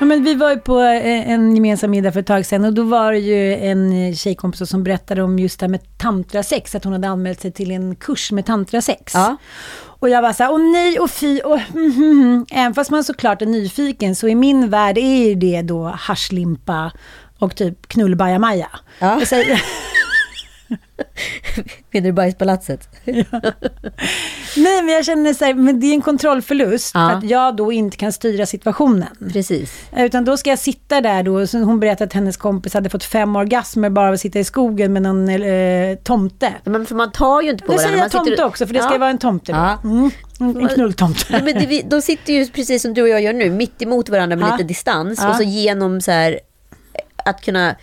[0.00, 2.72] Ja, men vi var ju på eh, en gemensam middag för ett tag sedan och
[2.72, 6.84] då var det ju en tjejkompis som berättade om just det här med tantrasex, att
[6.84, 9.14] hon hade anmält sig till en kurs med tantrasex.
[9.14, 9.36] Ja.
[10.00, 12.46] Och jag var så här, åh nej och fy, och, mm, mm, mm.
[12.50, 16.92] även fast man såklart är nyfiken så i min värld är ju det då haschlimpa
[17.38, 18.68] och typ knullbajamaja.
[18.98, 19.18] Ja.
[19.18, 19.62] Jag säger,
[21.90, 22.88] Menar du bajspalatset?
[24.56, 27.08] nej men jag känner så här, men det är en kontrollförlust Ja.
[27.08, 29.08] för att jag då inte kan styra situationen.
[29.32, 29.72] Precis.
[29.96, 33.04] Utan då ska jag sitta där då, så hon berättade att hennes kompis hade fått
[33.04, 36.52] fem orgasmer bara av att sitta i skogen med någon eh, tomte.
[36.64, 37.90] Men för man tar ju inte på Nu varandra.
[37.90, 38.98] säger jag sitter- tomte också, för det ska Ja.
[38.98, 39.52] vara en tomte.
[39.52, 39.78] Ja.
[39.84, 40.10] Mm,
[40.40, 41.24] en knulltomte.
[41.30, 44.08] Ja, men det, de sitter ju precis som du och jag gör nu, mitt emot
[44.08, 44.52] varandra med Ja.
[44.52, 45.18] lite distans.
[45.22, 45.30] Ja.
[45.30, 46.40] Och så genom så här,
[47.24, 47.74] att kunna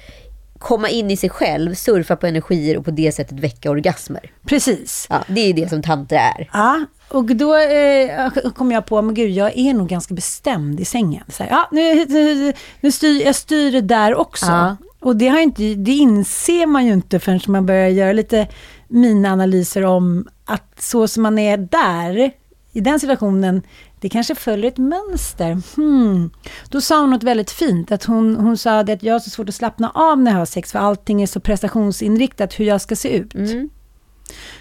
[0.65, 4.31] komma in i sig själv, surfa på energier och på det sättet väcka orgasmer.
[4.45, 5.07] Precis.
[5.09, 6.49] Ja, det är det som tantra är.
[6.53, 10.85] Ja, och då eh, kom jag på, men gud, jag är nog ganska bestämd i
[10.85, 11.23] sängen.
[11.27, 14.45] Så här, ja, nu, nu, nu styr jag styr det där också.
[14.45, 14.77] Ja.
[14.99, 18.47] Och det, har inte, det inser man ju inte förrän man börjar göra lite
[18.87, 22.31] mina analyser om att så som man är där,
[22.71, 23.61] i den situationen,
[24.05, 25.61] det kanske följer ett mönster.
[25.75, 26.29] Hmm.
[26.69, 29.49] Då sa hon något väldigt fint, att hon, hon sa att jag har så svårt
[29.49, 32.95] att slappna av när jag har sex, för allting är så prestationsinriktat hur jag ska
[32.95, 33.35] se ut.
[33.35, 33.69] Mm.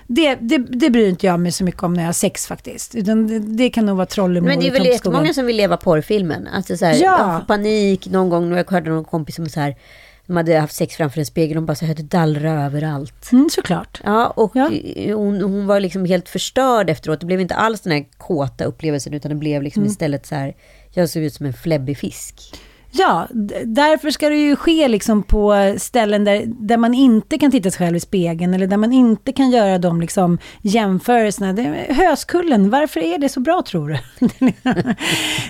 [0.07, 2.95] Det, det, det bryr inte jag mig så mycket om när jag har sex faktiskt.
[2.95, 5.77] Utan det, det kan nog vara trollemor Men det är väl jättemånga som vill leva
[5.77, 6.49] porrfilmen.
[6.49, 7.45] Alltså så här, Ja.
[7.49, 8.57] panik någon gång.
[8.57, 9.77] Jag hörde någon kompis som så här,
[10.27, 11.55] de hade haft sex framför en spegel.
[11.55, 13.33] De bara så här, det dallrar överallt.
[13.33, 14.01] Mm, såklart.
[14.05, 14.71] Ja, och Ja.
[15.15, 17.21] Hon, hon var liksom helt förstörd efteråt.
[17.21, 19.91] Det blev inte alls den här kåta upplevelsen, utan det blev liksom Mm.
[19.91, 20.55] istället så här,
[20.91, 22.41] jag såg ut som en fläbbig fisk.
[22.97, 23.29] Ja,
[23.65, 27.79] därför ska det ju ske liksom på ställen där, där man inte kan titta sig
[27.79, 31.53] själv i spegeln eller där man inte kan göra de liksom jämförelserna.
[31.53, 33.99] Det, höskullen, varför är det så bra tror du?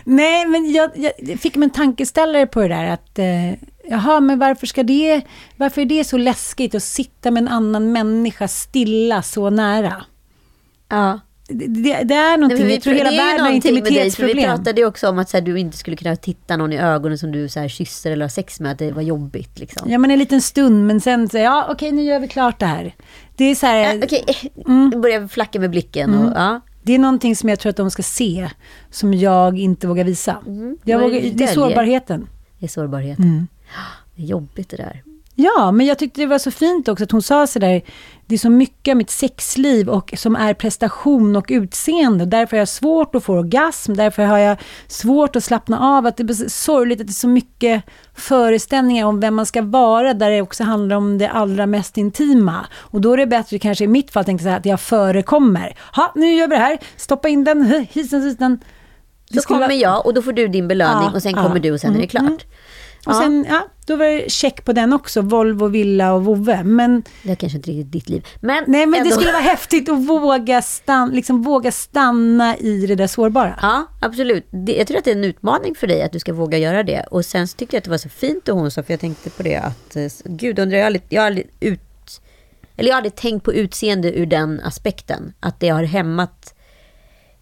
[0.04, 3.52] Nej, men jag, jag fick mig en tankeställare på det där att eh,
[3.88, 5.22] jaha, men varför ska det,
[5.56, 10.04] varför är det så läskigt att sitta med en annan människa stilla så nära?
[10.88, 11.20] Ja.
[11.48, 14.44] Det, det, är någonting, Nej, jag tror hela världen har för Vi intimitetsproblem.
[14.44, 17.18] pratade ju också om att så här, du inte skulle kunna titta någon i ögonen
[17.18, 19.58] som du så här, kysser eller har sex med, att det var jobbigt.
[19.58, 19.90] Liksom.
[19.90, 22.66] Ja, men en liten stund, men sen så, ja okej, nu gör vi klart det
[22.66, 22.94] här.
[23.36, 24.24] Det är så här, Ja, Okej,
[24.66, 24.90] Mm.
[24.94, 26.14] nu börjar jag flacka med blicken.
[26.14, 26.60] Och, ja.
[26.82, 28.50] det är någonting som jag tror att de ska se,
[28.90, 30.36] som jag inte vågar visa.
[30.46, 30.76] Jag Mm.
[30.84, 32.26] Det vågar, det är sårbarheten.
[32.58, 33.24] Det är sårbarheten.
[33.24, 33.46] Mm.
[34.16, 35.02] Det är jobbigt det där.
[35.36, 37.82] Ja, men jag tyckte det var så fint också att hon sa så där,
[38.26, 42.24] det är så mycket av mitt sexliv och som är prestation och utseende.
[42.26, 44.56] Därför har jag svårt att få orgasm, därför har jag
[44.88, 46.06] svårt att slappna av.
[46.06, 47.82] Att det är sorgligt att det är så mycket
[48.14, 52.66] föreställningar om vem man ska vara, där det också handlar om det allra mest intima.
[52.76, 55.76] Och då är det bättre, kanske i mitt fall, tänkte jag att jag förekommer.
[55.96, 58.58] Ha, nu gör vi det här, stoppa in den, hisen, hisen.
[59.34, 61.42] Så kommer vara- jag och då får du din belöning Ja, och sen ja.
[61.42, 62.22] kommer du och sen är det klart.
[62.22, 62.38] Mm,
[63.06, 63.20] Och Ja.
[63.20, 66.64] sen, ja, då var det check på den också, Volvo, villa och vovve.
[66.64, 68.26] Men Det är kanske inte riktigt ditt liv.
[68.40, 72.86] Men, Nej, men det ändå- skulle vara häftigt att våga, stan, liksom våga stanna i
[72.86, 73.58] det där sårbara.
[73.62, 74.46] Ja, absolut.
[74.50, 76.82] Det, jag tror att det är en utmaning för dig att du ska våga göra
[76.82, 77.06] det.
[77.10, 79.00] Och sen så tyckte jag att det var så fint och hon sa, för jag
[79.00, 81.80] tänkte på det att, eh, gud undrar jag jag har ut,
[82.76, 85.32] eller jag har aldrig tänkt på utseende ur den aspekten.
[85.40, 86.53] Att det har hämmat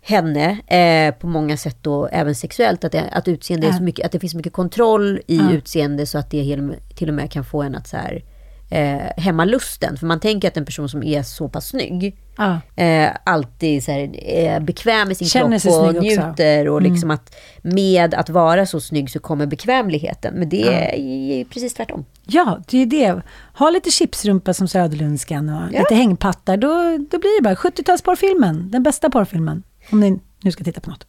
[0.05, 2.85] henne eh, på många sätt då, även sexuellt.
[2.85, 3.77] Att, det, att utseende är Ja.
[3.77, 5.53] så mycket, att det finns mycket kontroll i Ja.
[5.53, 8.25] utseende så att det till, till och med kan få en att så här,
[8.71, 9.97] eh, hämma lusten.
[9.97, 12.61] För man tänker att en person som är så pass snygg Ja.
[12.83, 15.89] eh, alltid så här, är bekväm med sin Känner kropp och.
[15.89, 16.03] Mm.
[16.03, 16.69] njuter.
[16.69, 20.35] Och liksom att med att vara så snygg så kommer bekvämligheten.
[20.35, 20.97] Men det är
[21.39, 22.05] ju precis tvärtom.
[22.27, 23.23] ja, det är det.
[23.59, 25.79] Ha lite chipsrumpa som Söderlundskan och Ja.
[25.79, 26.57] lite hängpattar.
[26.57, 26.69] Då,
[27.11, 28.71] då blir det bara 70-talsporrfilmen.
[28.71, 29.63] Den bästa porrfilmen.
[29.93, 31.07] Om ni nu ska titta på något.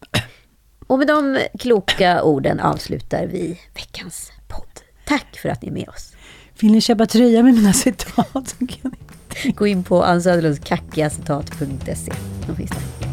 [0.88, 4.68] Och med de kloka orden avslutar vi veckans podd.
[5.06, 6.14] Tack för att ni är med oss.
[6.60, 8.48] Vill ni köpa tröja med mina citat?
[8.60, 12.12] så kan ni- Gå in på Ann Söderlunds kackigacitat.se.
[12.48, 13.12] De finns där.